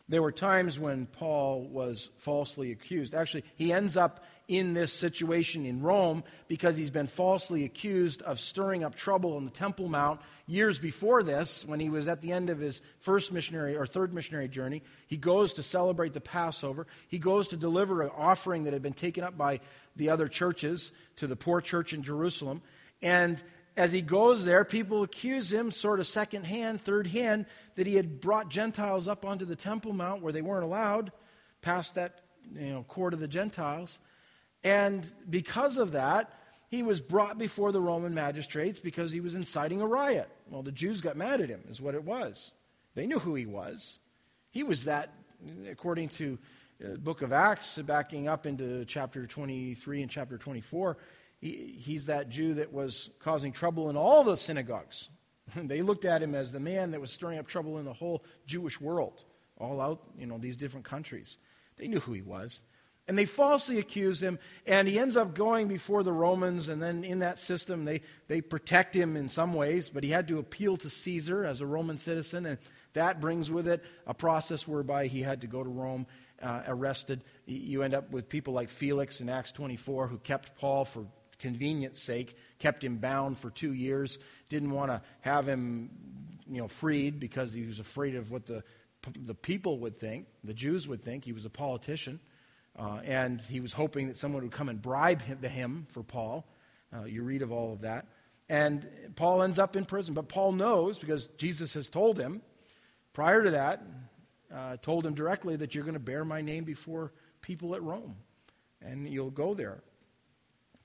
There 0.10 0.24
were 0.24 0.32
times 0.32 0.80
when 0.80 1.06
Paul 1.06 1.68
was 1.72 2.10
falsely 2.18 2.72
accused. 2.72 3.14
Actually, 3.14 3.44
he 3.56 3.72
ends 3.72 3.96
up 3.96 4.26
in 4.48 4.74
this 4.74 4.92
situation 4.92 5.68
in 5.68 5.84
Rome 5.84 6.24
because 6.48 6.76
he's 6.76 6.90
been 6.90 7.06
falsely 7.06 7.64
accused 7.64 8.24
of 8.24 8.40
stirring 8.40 8.84
up 8.84 8.96
trouble 8.96 9.36
on 9.36 9.46
the 9.46 9.52
Temple 9.52 9.88
Mount 9.88 10.20
years 10.48 10.80
before 10.80 11.22
this, 11.22 11.64
when 11.64 11.80
he 11.80 11.90
was 11.90 12.08
at 12.08 12.22
the 12.22 12.32
end 12.32 12.50
of 12.50 12.58
his 12.58 12.82
first 12.98 13.32
missionary 13.32 13.78
or 13.78 13.86
third 13.86 14.12
missionary 14.12 14.48
journey. 14.48 14.82
He 15.06 15.16
goes 15.16 15.54
to 15.54 15.64
celebrate 15.64 16.14
the 16.14 16.22
Passover. 16.22 16.88
He 17.08 17.20
goes 17.20 17.50
to 17.50 17.58
deliver 17.58 18.02
an 18.02 18.10
offering 18.18 18.64
that 18.64 18.74
had 18.74 18.82
been 18.82 18.94
taken 18.94 19.24
up 19.24 19.38
by 19.38 19.60
the 19.96 20.10
other 20.10 20.28
churches 20.28 20.92
to 21.18 21.28
the 21.28 21.36
poor 21.36 21.62
church 21.62 21.94
in 21.94 22.02
Jerusalem. 22.02 22.64
And 23.04 23.42
as 23.80 23.94
he 23.94 24.02
goes 24.02 24.44
there, 24.44 24.66
people 24.66 25.04
accuse 25.04 25.54
him, 25.54 25.72
sort 25.72 26.02
of 26.02 26.06
second 26.06 26.44
hand, 26.44 26.82
third 26.82 27.08
hand, 27.08 27.46
that 27.76 27.88
he 27.88 27.96
had 27.96 28.20
brought 28.20 28.50
Gentiles 28.50 29.08
up 29.08 29.26
onto 29.26 29.46
the 29.46 29.56
Temple 29.56 29.94
Mount 29.94 30.22
where 30.22 30.34
they 30.34 30.42
weren't 30.42 30.66
allowed, 30.66 31.14
past 31.62 31.96
that 31.96 32.20
you 32.54 32.74
know, 32.74 32.84
court 32.84 33.14
of 33.14 33.22
the 33.22 33.28
Gentiles. 33.28 34.00
And 34.66 35.10
because 35.30 35.78
of 35.78 35.94
that, 35.94 36.34
he 36.68 36.84
was 36.84 37.00
brought 37.00 37.38
before 37.38 37.72
the 37.72 37.80
Roman 37.80 38.14
magistrates 38.14 38.82
because 38.82 39.14
he 39.14 39.22
was 39.22 39.34
inciting 39.34 39.80
a 39.80 39.88
riot. 39.88 40.30
Well, 40.50 40.62
the 40.62 40.74
Jews 40.74 41.00
got 41.00 41.16
mad 41.16 41.40
at 41.40 41.50
him, 41.50 41.64
is 41.70 41.80
what 41.80 41.96
it 41.96 42.04
was. 42.04 42.52
They 42.96 43.08
knew 43.08 43.20
who 43.20 43.34
he 43.36 43.46
was. 43.46 43.98
He 44.52 44.64
was 44.64 44.84
that, 44.84 45.14
according 45.70 46.10
to 46.10 46.38
the 46.82 46.98
book 46.98 47.22
of 47.22 47.32
Acts, 47.32 47.78
backing 47.78 48.28
up 48.28 48.46
into 48.46 48.84
chapter 48.84 49.26
23 49.26 50.02
and 50.02 50.12
chapter 50.12 50.38
24, 50.38 50.98
he, 51.40 51.76
he's 51.80 52.08
that 52.08 52.30
Jew 52.30 52.56
that 52.56 52.74
was 52.74 53.10
causing 53.20 53.52
trouble 53.52 53.90
in 53.90 53.98
all 53.98 54.24
the 54.24 54.38
synagogues. 54.38 55.10
they 55.56 55.82
looked 55.82 56.06
at 56.06 56.22
him 56.22 56.36
as 56.36 56.52
the 56.52 56.60
man 56.60 56.92
that 56.92 57.02
was 57.02 57.12
stirring 57.12 57.40
up 57.40 57.48
trouble 57.48 57.80
in 57.80 57.86
the 57.86 57.94
whole 57.94 58.24
Jewish 58.46 58.80
world, 58.80 59.24
all 59.58 59.82
out, 59.82 60.04
you 60.18 60.26
know, 60.26 60.38
these 60.38 60.58
different 60.58 60.86
countries. 60.86 61.38
They 61.78 61.88
knew 61.88 62.00
who 62.00 62.14
he 62.14 62.22
was. 62.22 62.60
And 63.08 63.18
they 63.18 63.26
falsely 63.26 63.80
accuse 63.80 64.22
him, 64.22 64.38
and 64.68 64.88
he 64.88 65.00
ends 65.00 65.18
up 65.18 65.34
going 65.34 65.68
before 65.68 66.04
the 66.04 66.14
Romans, 66.14 66.70
and 66.70 66.80
then 66.80 67.04
in 67.04 67.20
that 67.20 67.40
system, 67.40 67.84
they, 67.84 68.02
they 68.28 68.40
protect 68.40 68.96
him 68.96 69.18
in 69.18 69.30
some 69.30 69.56
ways, 69.56 69.90
but 69.90 70.04
he 70.04 70.12
had 70.12 70.28
to 70.28 70.38
appeal 70.38 70.78
to 70.78 70.92
Caesar 70.92 71.44
as 71.44 71.60
a 71.60 71.66
Roman 71.66 71.98
citizen, 71.98 72.46
and 72.46 72.60
that 72.94 73.20
brings 73.20 73.50
with 73.50 73.68
it 73.68 73.84
a 74.06 74.14
process 74.14 74.68
whereby 74.68 75.08
he 75.08 75.24
had 75.24 75.42
to 75.42 75.48
go 75.48 75.64
to 75.64 75.70
Rome, 75.70 76.06
uh, 76.40 76.62
arrested. 76.68 77.24
You 77.48 77.82
end 77.82 77.96
up 77.96 78.12
with 78.12 78.30
people 78.30 78.54
like 78.54 78.70
Felix 78.70 79.22
in 79.22 79.30
Acts 79.30 79.52
24 79.54 80.08
who 80.08 80.20
kept 80.20 80.56
Paul 80.58 80.86
for 80.86 81.06
convenience 81.40 82.02
sake, 82.02 82.36
kept 82.60 82.84
him 82.84 82.98
bound 82.98 83.38
for 83.38 83.50
two 83.50 83.74
years, 83.74 84.20
didn't 84.50 84.72
want 84.72 84.92
to 84.92 85.02
have 85.22 85.48
him 85.48 85.90
you 86.50 86.62
know, 86.62 86.68
freed 86.68 87.20
because 87.20 87.54
he 87.54 87.66
was 87.66 87.80
afraid 87.80 88.16
of 88.16 88.32
what 88.32 88.46
the, 88.46 88.64
the 89.16 89.36
people 89.36 89.80
would 89.80 90.00
think, 90.00 90.28
the 90.44 90.54
Jews 90.54 90.88
would 90.88 91.04
think. 91.04 91.24
He 91.24 91.34
was 91.34 91.46
a 91.46 91.50
politician. 91.50 92.20
Uh, 92.78 93.02
and 93.04 93.42
he 93.42 93.60
was 93.60 93.74
hoping 93.74 94.08
that 94.08 94.18
someone 94.18 94.44
would 94.44 94.52
come 94.52 94.70
and 94.70 94.82
bribe 94.82 95.22
him, 95.22 95.42
him 95.42 95.88
for 95.90 96.02
Paul. 96.02 96.46
Uh, 96.96 97.04
you 97.04 97.24
read 97.24 97.42
of 97.42 97.52
all 97.52 97.74
of 97.74 97.82
that. 97.82 98.08
And 98.48 98.88
Paul 99.16 99.44
ends 99.44 99.60
up 99.60 99.76
in 99.76 99.86
prison. 99.86 100.14
But 100.14 100.28
Paul 100.28 100.54
knows, 100.54 100.98
because 100.98 101.28
Jesus 101.38 101.74
has 101.74 101.90
told 101.90 102.18
him 102.18 102.42
prior 103.14 103.44
to 103.44 103.52
that, 103.52 103.84
uh, 104.54 104.78
told 104.78 105.06
him 105.06 105.14
directly 105.14 105.56
that 105.58 105.76
you're 105.76 105.84
going 105.84 105.94
to 105.94 106.00
bear 106.00 106.26
my 106.26 106.42
name 106.42 106.64
before 106.64 107.12
people 107.42 107.76
at 107.76 107.84
Rome. 107.84 108.16
And 108.82 109.08
you'll 109.08 109.30
go 109.30 109.54
there. 109.54 109.84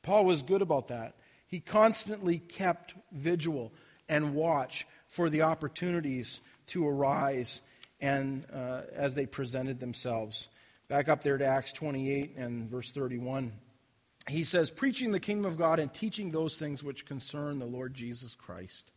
Paul 0.05 0.27
was 0.27 0.43
good 0.43 0.63
about 0.63 0.89
that. 0.89 1.17
He 1.49 1.59
constantly 1.59 2.39
kept 2.39 2.95
vigil. 3.11 3.73
and 4.07 4.35
watch 4.35 4.87
for 5.09 5.31
the 5.31 5.43
opportunities 5.43 6.43
to 6.67 6.87
arise 6.87 7.63
and 8.01 8.45
uh, 8.53 8.83
as 8.95 9.15
they 9.15 9.25
presented 9.25 9.81
themselves. 9.81 10.49
Back 10.89 11.09
up 11.09 11.23
there 11.23 11.39
to 11.39 11.47
Acts 11.47 11.73
28 11.73 12.37
and 12.37 12.69
verse 12.69 12.91
31. 12.91 13.53
He 14.29 14.45
says, 14.45 14.71
Preaching 14.71 15.11
the 15.11 15.21
kingdom 15.21 15.51
of 15.51 15.57
God 15.57 15.79
and 15.79 15.93
teaching 15.93 16.31
those 16.31 16.59
things 16.59 16.83
which 16.83 17.07
concern 17.07 17.59
the 17.59 17.65
Lord 17.65 17.95
Jesus 17.95 18.35
Christ 18.35 18.91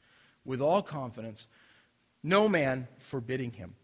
with 0.43 0.61
all 0.61 0.81
confidence, 0.81 1.47
no 2.21 2.49
man 2.49 2.87
forbidding 2.99 3.51
him. 3.51 3.75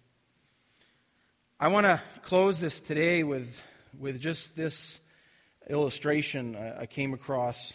I 1.59 1.69
want 1.69 1.85
to 1.85 2.01
close 2.23 2.59
this 2.59 2.81
today 2.81 3.23
with, 3.23 3.61
with 3.97 4.19
just 4.19 4.57
this 4.57 4.99
illustration 5.69 6.55
I 6.55 6.85
came 6.85 7.13
across 7.13 7.73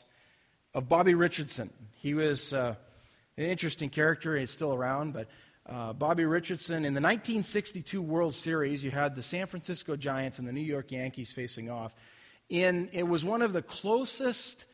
of 0.75 0.89
Bobby 0.89 1.15
Richardson. 1.15 1.71
He 1.95 2.15
was 2.15 2.53
uh, 2.53 2.75
an 3.37 3.45
interesting 3.45 3.91
character. 3.91 4.37
He's 4.37 4.51
still 4.51 4.75
around, 4.75 5.13
but 5.13 5.29
uh, 5.69 5.93
Bobby 5.93 6.25
Richardson 6.25 6.85
in 6.85 6.95
the 6.95 7.01
1962 7.01 8.01
World 8.01 8.35
Series, 8.35 8.83
you 8.83 8.91
had 8.91 9.15
the 9.15 9.23
San 9.23 9.47
Francisco 9.47 9.97
Giants 9.97 10.39
and 10.39 10.49
the 10.49 10.53
New 10.53 10.61
York 10.61 10.93
Yankees 10.93 11.33
facing 11.33 11.71
off. 11.71 11.95
In 12.49 12.89
it 12.93 13.03
was 13.03 13.25
one 13.25 13.43
of 13.43 13.53
the 13.53 13.61
closest 13.61 14.65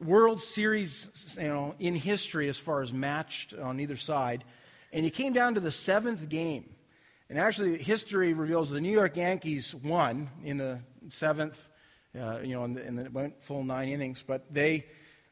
World 0.00 0.40
Series, 0.40 1.08
you 1.36 1.46
know, 1.46 1.74
in 1.78 1.94
history 1.94 2.48
as 2.48 2.58
far 2.58 2.82
as 2.82 2.92
matched 2.92 3.54
on 3.54 3.78
either 3.78 3.96
side. 3.96 4.44
And 4.92 5.04
you 5.04 5.10
came 5.10 5.32
down 5.32 5.54
to 5.54 5.60
the 5.60 5.70
seventh 5.70 6.28
game. 6.28 6.74
And 7.30 7.38
actually, 7.38 7.78
history 7.78 8.32
reveals 8.32 8.70
the 8.70 8.80
New 8.80 8.92
York 8.92 9.16
Yankees 9.16 9.74
won 9.74 10.28
in 10.42 10.58
the 10.58 10.80
seventh, 11.08 11.70
uh, 12.18 12.38
you 12.40 12.54
know, 12.54 12.64
and, 12.64 12.98
it 12.98 13.12
went 13.12 13.42
full 13.42 13.64
nine 13.64 13.88
innings. 13.88 14.24
But 14.26 14.52
they, 14.52 14.86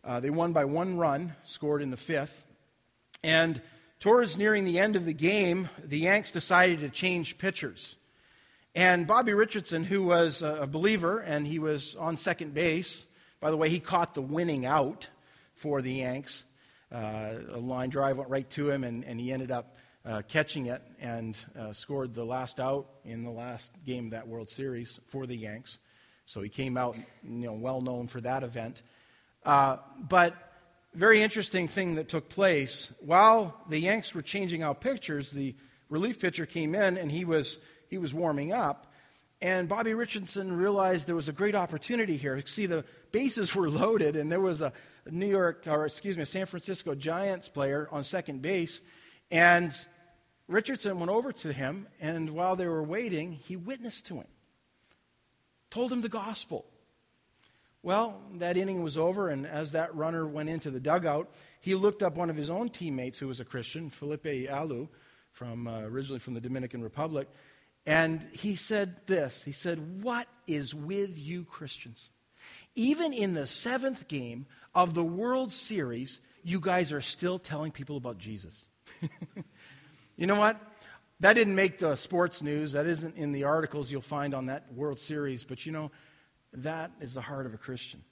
uh, 0.04 0.20
they 0.20 0.30
won 0.30 0.52
by 0.52 0.64
one 0.64 0.96
run, 0.96 1.34
scored 1.44 1.82
in 1.82 1.90
the 1.90 1.96
fifth. 1.96 2.44
And 3.22 3.60
towards 4.00 4.36
nearing 4.36 4.64
the 4.64 4.78
end 4.78 4.96
of 4.96 5.04
the 5.04 5.12
game, 5.12 5.68
the 5.82 5.98
Yanks 5.98 6.30
decided 6.30 6.80
to 6.80 6.88
change 6.88 7.38
pitchers. 7.38 7.96
And 8.74 9.06
Bobby 9.06 9.34
Richardson, 9.34 9.84
who 9.84 10.02
was 10.04 10.40
a 10.40 10.66
believer 10.66 11.18
and 11.18 11.46
he 11.46 11.58
was 11.58 11.94
on 11.94 12.16
second 12.16 12.54
base, 12.54 13.06
by 13.38 13.50
the 13.50 13.56
way, 13.56 13.68
he 13.68 13.80
caught 13.80 14.14
the 14.14 14.22
winning 14.22 14.64
out 14.64 15.08
for 15.54 15.82
the 15.82 15.92
Yanks. 15.92 16.44
Uh, 16.90 17.34
a 17.50 17.58
line 17.58 17.90
drive 17.90 18.16
went 18.16 18.30
right 18.30 18.48
to 18.50 18.70
him, 18.70 18.84
and, 18.84 19.04
and 19.04 19.18
he 19.18 19.32
ended 19.32 19.50
up 19.50 19.76
uh, 20.04 20.22
catching 20.28 20.66
it 20.66 20.82
and 21.00 21.36
uh, 21.58 21.72
scored 21.72 22.14
the 22.14 22.24
last 22.24 22.60
out 22.60 22.86
in 23.04 23.24
the 23.24 23.30
last 23.30 23.70
game 23.86 24.06
of 24.06 24.10
that 24.12 24.26
World 24.26 24.48
Series 24.48 25.00
for 25.08 25.26
the 25.26 25.36
Yanks. 25.36 25.78
So 26.26 26.40
he 26.42 26.48
came 26.48 26.76
out, 26.76 26.96
you 27.22 27.46
know, 27.46 27.52
well 27.52 27.80
known 27.80 28.08
for 28.08 28.20
that 28.20 28.42
event. 28.42 28.82
Uh, 29.44 29.78
but 29.98 30.34
very 30.94 31.22
interesting 31.22 31.68
thing 31.68 31.96
that 31.96 32.08
took 32.08 32.28
place 32.28 32.92
while 33.00 33.56
the 33.68 33.78
Yanks 33.78 34.14
were 34.14 34.22
changing 34.22 34.62
out 34.62 34.80
pitchers. 34.80 35.30
The 35.30 35.54
relief 35.88 36.20
pitcher 36.20 36.46
came 36.46 36.74
in 36.74 36.96
and 36.96 37.10
he 37.10 37.24
was 37.24 37.58
he 37.88 37.98
was 37.98 38.14
warming 38.14 38.52
up. 38.52 38.92
And 39.42 39.68
Bobby 39.68 39.92
Richardson 39.92 40.56
realized 40.56 41.08
there 41.08 41.16
was 41.16 41.28
a 41.28 41.32
great 41.32 41.56
opportunity 41.56 42.16
here. 42.16 42.40
See, 42.46 42.66
the 42.66 42.84
bases 43.10 43.54
were 43.54 43.68
loaded, 43.82 44.14
and 44.14 44.30
there 44.30 44.40
was 44.40 44.60
a 44.60 44.72
New 45.10 45.26
York, 45.26 45.64
or 45.66 45.84
excuse 45.84 46.16
me, 46.16 46.22
a 46.22 46.26
San 46.26 46.46
Francisco 46.46 46.94
Giants 46.94 47.48
player 47.48 47.88
on 47.90 48.04
second 48.04 48.40
base. 48.40 48.80
And 49.32 49.74
Richardson 50.46 50.98
went 51.00 51.10
over 51.10 51.32
to 51.32 51.52
him, 51.52 51.88
and 52.00 52.30
while 52.30 52.54
they 52.54 52.68
were 52.68 52.84
waiting, 52.84 53.32
he 53.32 53.56
witnessed 53.56 54.06
to 54.06 54.14
him, 54.14 54.26
told 55.72 55.90
him 55.90 56.02
the 56.02 56.08
gospel. 56.08 56.64
Well, 57.82 58.20
that 58.34 58.56
inning 58.56 58.82
was 58.82 58.96
over, 58.96 59.28
and 59.28 59.44
as 59.44 59.72
that 59.72 59.94
runner 59.94 60.24
went 60.24 60.48
into 60.48 60.70
the 60.70 60.78
dugout, 60.78 61.28
he 61.60 61.74
looked 61.74 62.02
up 62.02 62.16
one 62.16 62.30
of 62.30 62.36
his 62.36 62.50
own 62.50 62.68
teammates 62.68 63.18
who 63.18 63.26
was 63.26 63.40
a 63.40 63.44
Christian, 63.44 63.90
Felipe 63.90 64.22
Alou, 64.22 64.88
from, 65.32 65.66
uh, 65.66 65.80
originally 65.80 66.20
from 66.20 66.34
the 66.34 66.40
Dominican 66.40 66.82
Republic, 66.82 67.26
and 67.86 68.24
he 68.32 68.54
said 68.54 69.00
this 69.08 69.42
He 69.42 69.50
said, 69.50 70.02
What 70.02 70.28
is 70.46 70.74
with 70.74 71.18
you 71.18 71.44
Christians? 71.44 72.10
Even 72.76 73.12
in 73.12 73.34
the 73.34 73.46
seventh 73.46 74.06
game 74.06 74.46
of 74.74 74.94
the 74.94 75.02
World 75.02 75.50
Series, 75.50 76.20
you 76.44 76.60
guys 76.60 76.92
are 76.92 77.00
still 77.00 77.38
telling 77.38 77.72
people 77.72 77.96
about 77.96 78.18
Jesus. 78.18 78.54
You 80.16 80.26
know 80.26 80.38
what? 80.38 80.60
That 81.22 81.34
didn't 81.34 81.54
make 81.54 81.78
the 81.78 81.94
sports 81.94 82.42
news. 82.42 82.72
That 82.72 82.86
isn't 82.86 83.16
in 83.16 83.30
the 83.30 83.44
articles 83.44 83.92
you'll 83.92 84.00
find 84.00 84.34
on 84.34 84.46
that 84.46 84.72
World 84.72 84.98
Series. 84.98 85.44
But 85.44 85.64
you 85.64 85.70
know, 85.70 85.92
that 86.52 86.90
is 87.00 87.14
the 87.14 87.20
heart 87.20 87.46
of 87.46 87.54
a 87.54 87.58
Christian. 87.58 88.02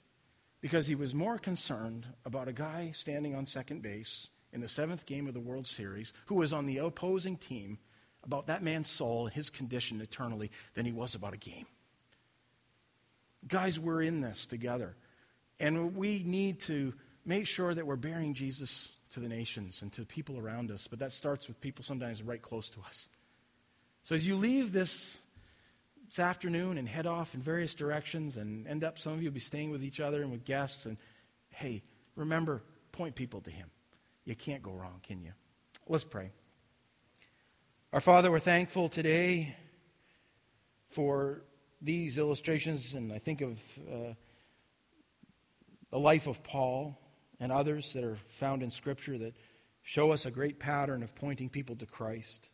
Because 0.61 0.87
he 0.87 0.95
was 0.95 1.13
more 1.13 1.37
concerned 1.37 2.07
about 2.23 2.47
a 2.47 2.53
guy 2.53 2.91
standing 2.95 3.35
on 3.35 3.45
second 3.45 3.81
base 3.81 4.27
in 4.53 4.61
the 4.61 4.67
seventh 4.69 5.05
game 5.05 5.27
of 5.27 5.33
the 5.33 5.41
World 5.41 5.67
Series 5.67 6.13
who 6.27 6.35
was 6.35 6.53
on 6.53 6.65
the 6.65 6.77
opposing 6.77 7.35
team 7.35 7.79
about 8.23 8.47
that 8.47 8.63
man's 8.63 8.89
soul, 8.89 9.25
and 9.25 9.33
his 9.33 9.49
condition 9.49 9.99
eternally, 9.99 10.49
than 10.75 10.85
he 10.85 10.93
was 10.93 11.13
about 11.13 11.33
a 11.33 11.37
game. 11.37 11.65
Guys, 13.45 13.77
we're 13.77 14.03
in 14.03 14.21
this 14.21 14.45
together. 14.45 14.95
And 15.59 15.97
we 15.97 16.23
need 16.23 16.61
to 16.61 16.93
make 17.25 17.45
sure 17.45 17.73
that 17.73 17.85
we're 17.85 17.97
bearing 17.97 18.35
Jesus 18.35 18.87
to 19.13 19.19
the 19.19 19.27
nations 19.27 19.81
and 19.81 19.91
to 19.93 20.01
the 20.01 20.07
people 20.07 20.37
around 20.37 20.71
us, 20.71 20.87
but 20.87 20.99
that 20.99 21.11
starts 21.11 21.47
with 21.47 21.59
people 21.61 21.83
sometimes 21.83 22.23
right 22.23 22.41
close 22.41 22.69
to 22.69 22.79
us. 22.81 23.09
So 24.03 24.15
as 24.15 24.25
you 24.25 24.35
leave 24.35 24.71
this 24.71 25.17
this 26.07 26.19
afternoon 26.19 26.77
and 26.77 26.89
head 26.89 27.07
off 27.07 27.35
in 27.35 27.41
various 27.41 27.73
directions 27.73 28.35
and 28.35 28.67
end 28.67 28.83
up, 28.83 28.99
some 28.99 29.13
of 29.13 29.21
you 29.21 29.29
will 29.29 29.33
be 29.33 29.39
staying 29.39 29.71
with 29.71 29.81
each 29.81 30.01
other 30.01 30.21
and 30.21 30.29
with 30.29 30.43
guests, 30.43 30.85
and 30.85 30.97
hey, 31.49 31.81
remember, 32.17 32.61
point 32.91 33.15
people 33.15 33.39
to 33.41 33.49
Him. 33.49 33.69
You 34.25 34.35
can't 34.35 34.61
go 34.61 34.71
wrong, 34.71 34.99
can 35.03 35.21
you? 35.21 35.31
Let's 35.87 36.03
pray. 36.03 36.31
Our 37.93 38.01
Father, 38.01 38.29
we're 38.29 38.39
thankful 38.39 38.89
today 38.89 39.55
for 40.89 41.43
these 41.81 42.17
illustrations, 42.17 42.93
and 42.93 43.13
I 43.13 43.19
think 43.19 43.41
of 43.41 43.59
uh, 43.89 44.13
the 45.91 45.99
life 45.99 46.27
of 46.27 46.43
Paul 46.43 47.00
and 47.41 47.51
others 47.51 47.91
that 47.93 48.03
are 48.03 48.19
found 48.29 48.61
in 48.61 48.69
Scripture 48.69 49.17
that 49.17 49.35
show 49.81 50.11
us 50.11 50.25
a 50.27 50.31
great 50.31 50.59
pattern 50.59 51.01
of 51.01 51.13
pointing 51.15 51.49
people 51.49 51.75
to 51.75 51.87
Christ. 51.87 52.47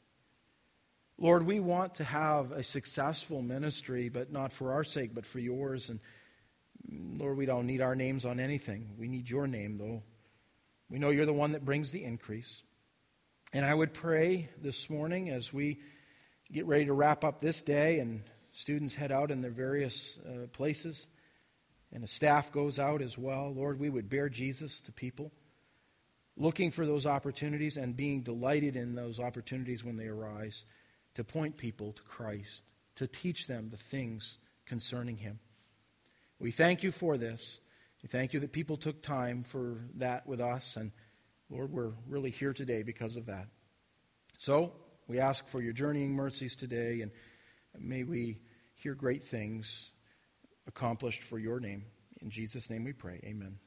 Lord, 1.20 1.46
we 1.46 1.60
want 1.60 1.96
to 1.96 2.06
have 2.06 2.54
a 2.54 2.64
successful 2.64 3.42
ministry, 3.42 4.08
but 4.08 4.32
not 4.32 4.54
for 4.54 4.72
our 4.72 4.86
sake, 4.86 5.14
but 5.14 5.26
for 5.26 5.40
yours. 5.40 5.90
And 5.90 6.00
Lord, 7.20 7.38
we 7.38 7.46
don't 7.46 7.68
need 7.68 7.82
our 7.82 7.96
names 7.96 8.24
on 8.24 8.40
anything. 8.40 8.92
We 8.98 9.10
need 9.10 9.30
your 9.30 9.46
name, 9.46 9.78
though. 9.78 10.04
We 10.90 11.00
know 11.00 11.10
you're 11.10 11.26
the 11.26 11.34
one 11.34 11.52
that 11.52 11.66
brings 11.66 11.92
the 11.92 12.06
increase. 12.06 12.62
And 13.52 13.66
I 13.66 13.74
would 13.74 13.94
pray 13.94 14.50
this 14.62 14.90
morning 14.90 15.32
as 15.32 15.52
we 15.52 15.82
get 16.50 16.66
ready 16.66 16.86
to 16.86 16.94
wrap 16.94 17.26
up 17.26 17.42
this 17.42 17.62
day 17.62 18.00
and 18.00 18.24
students 18.54 18.96
head 18.96 19.12
out 19.12 19.32
in 19.32 19.42
their 19.42 19.52
various 19.52 20.18
uh, 20.26 20.48
places 20.54 21.08
and 21.94 22.04
the 22.04 22.08
staff 22.08 22.52
goes 22.52 22.80
out 22.80 23.02
as 23.02 23.18
well. 23.18 23.54
Lord, 23.54 23.80
we 23.80 23.90
would 23.90 24.10
bear 24.10 24.30
Jesus 24.30 24.82
to 24.82 24.92
people, 24.92 25.32
looking 26.36 26.72
for 26.72 26.86
those 26.86 27.06
opportunities 27.06 27.78
and 27.78 27.96
being 27.96 28.22
delighted 28.22 28.76
in 28.76 28.96
those 28.96 29.20
opportunities 29.20 29.84
when 29.84 29.98
they 29.98 30.08
arise 30.08 30.66
to 31.16 31.24
point 31.24 31.58
people 31.58 31.94
to 31.94 32.04
Christ, 32.04 32.64
to 32.96 33.08
teach 33.08 33.48
them 33.48 33.70
the 33.70 33.78
things 33.78 34.38
concerning 34.66 35.18
Him. 35.18 35.40
We 36.40 36.52
thank 36.52 36.84
you 36.84 36.92
for 36.92 37.18
this. 37.18 37.60
We 38.04 38.10
thank 38.10 38.34
you 38.34 38.40
that 38.42 38.52
people 38.52 38.78
took 38.78 39.02
time 39.02 39.44
for 39.44 39.82
that 39.96 40.28
with 40.28 40.40
us. 40.40 40.76
And 40.76 40.92
Lord, 41.50 41.72
we're 41.72 41.94
really 42.08 42.30
here 42.30 42.54
today 42.54 42.84
because 42.84 43.16
of 43.16 43.26
that. 43.26 43.48
So 44.38 44.74
we 45.08 45.20
ask 45.20 45.48
for 45.48 45.62
your 45.62 45.74
journeying 45.74 46.14
mercies 46.14 46.56
today, 46.56 47.02
and 47.02 47.12
may 47.80 48.04
we 48.04 48.40
hear 48.76 48.94
great 48.94 49.24
things 49.24 49.90
accomplished 50.68 51.24
for 51.24 51.40
your 51.40 51.60
name. 51.60 51.84
In 52.22 52.30
Jesus' 52.30 52.70
name 52.70 52.84
we 52.84 52.94
pray. 52.94 53.20
Amen. 53.24 53.58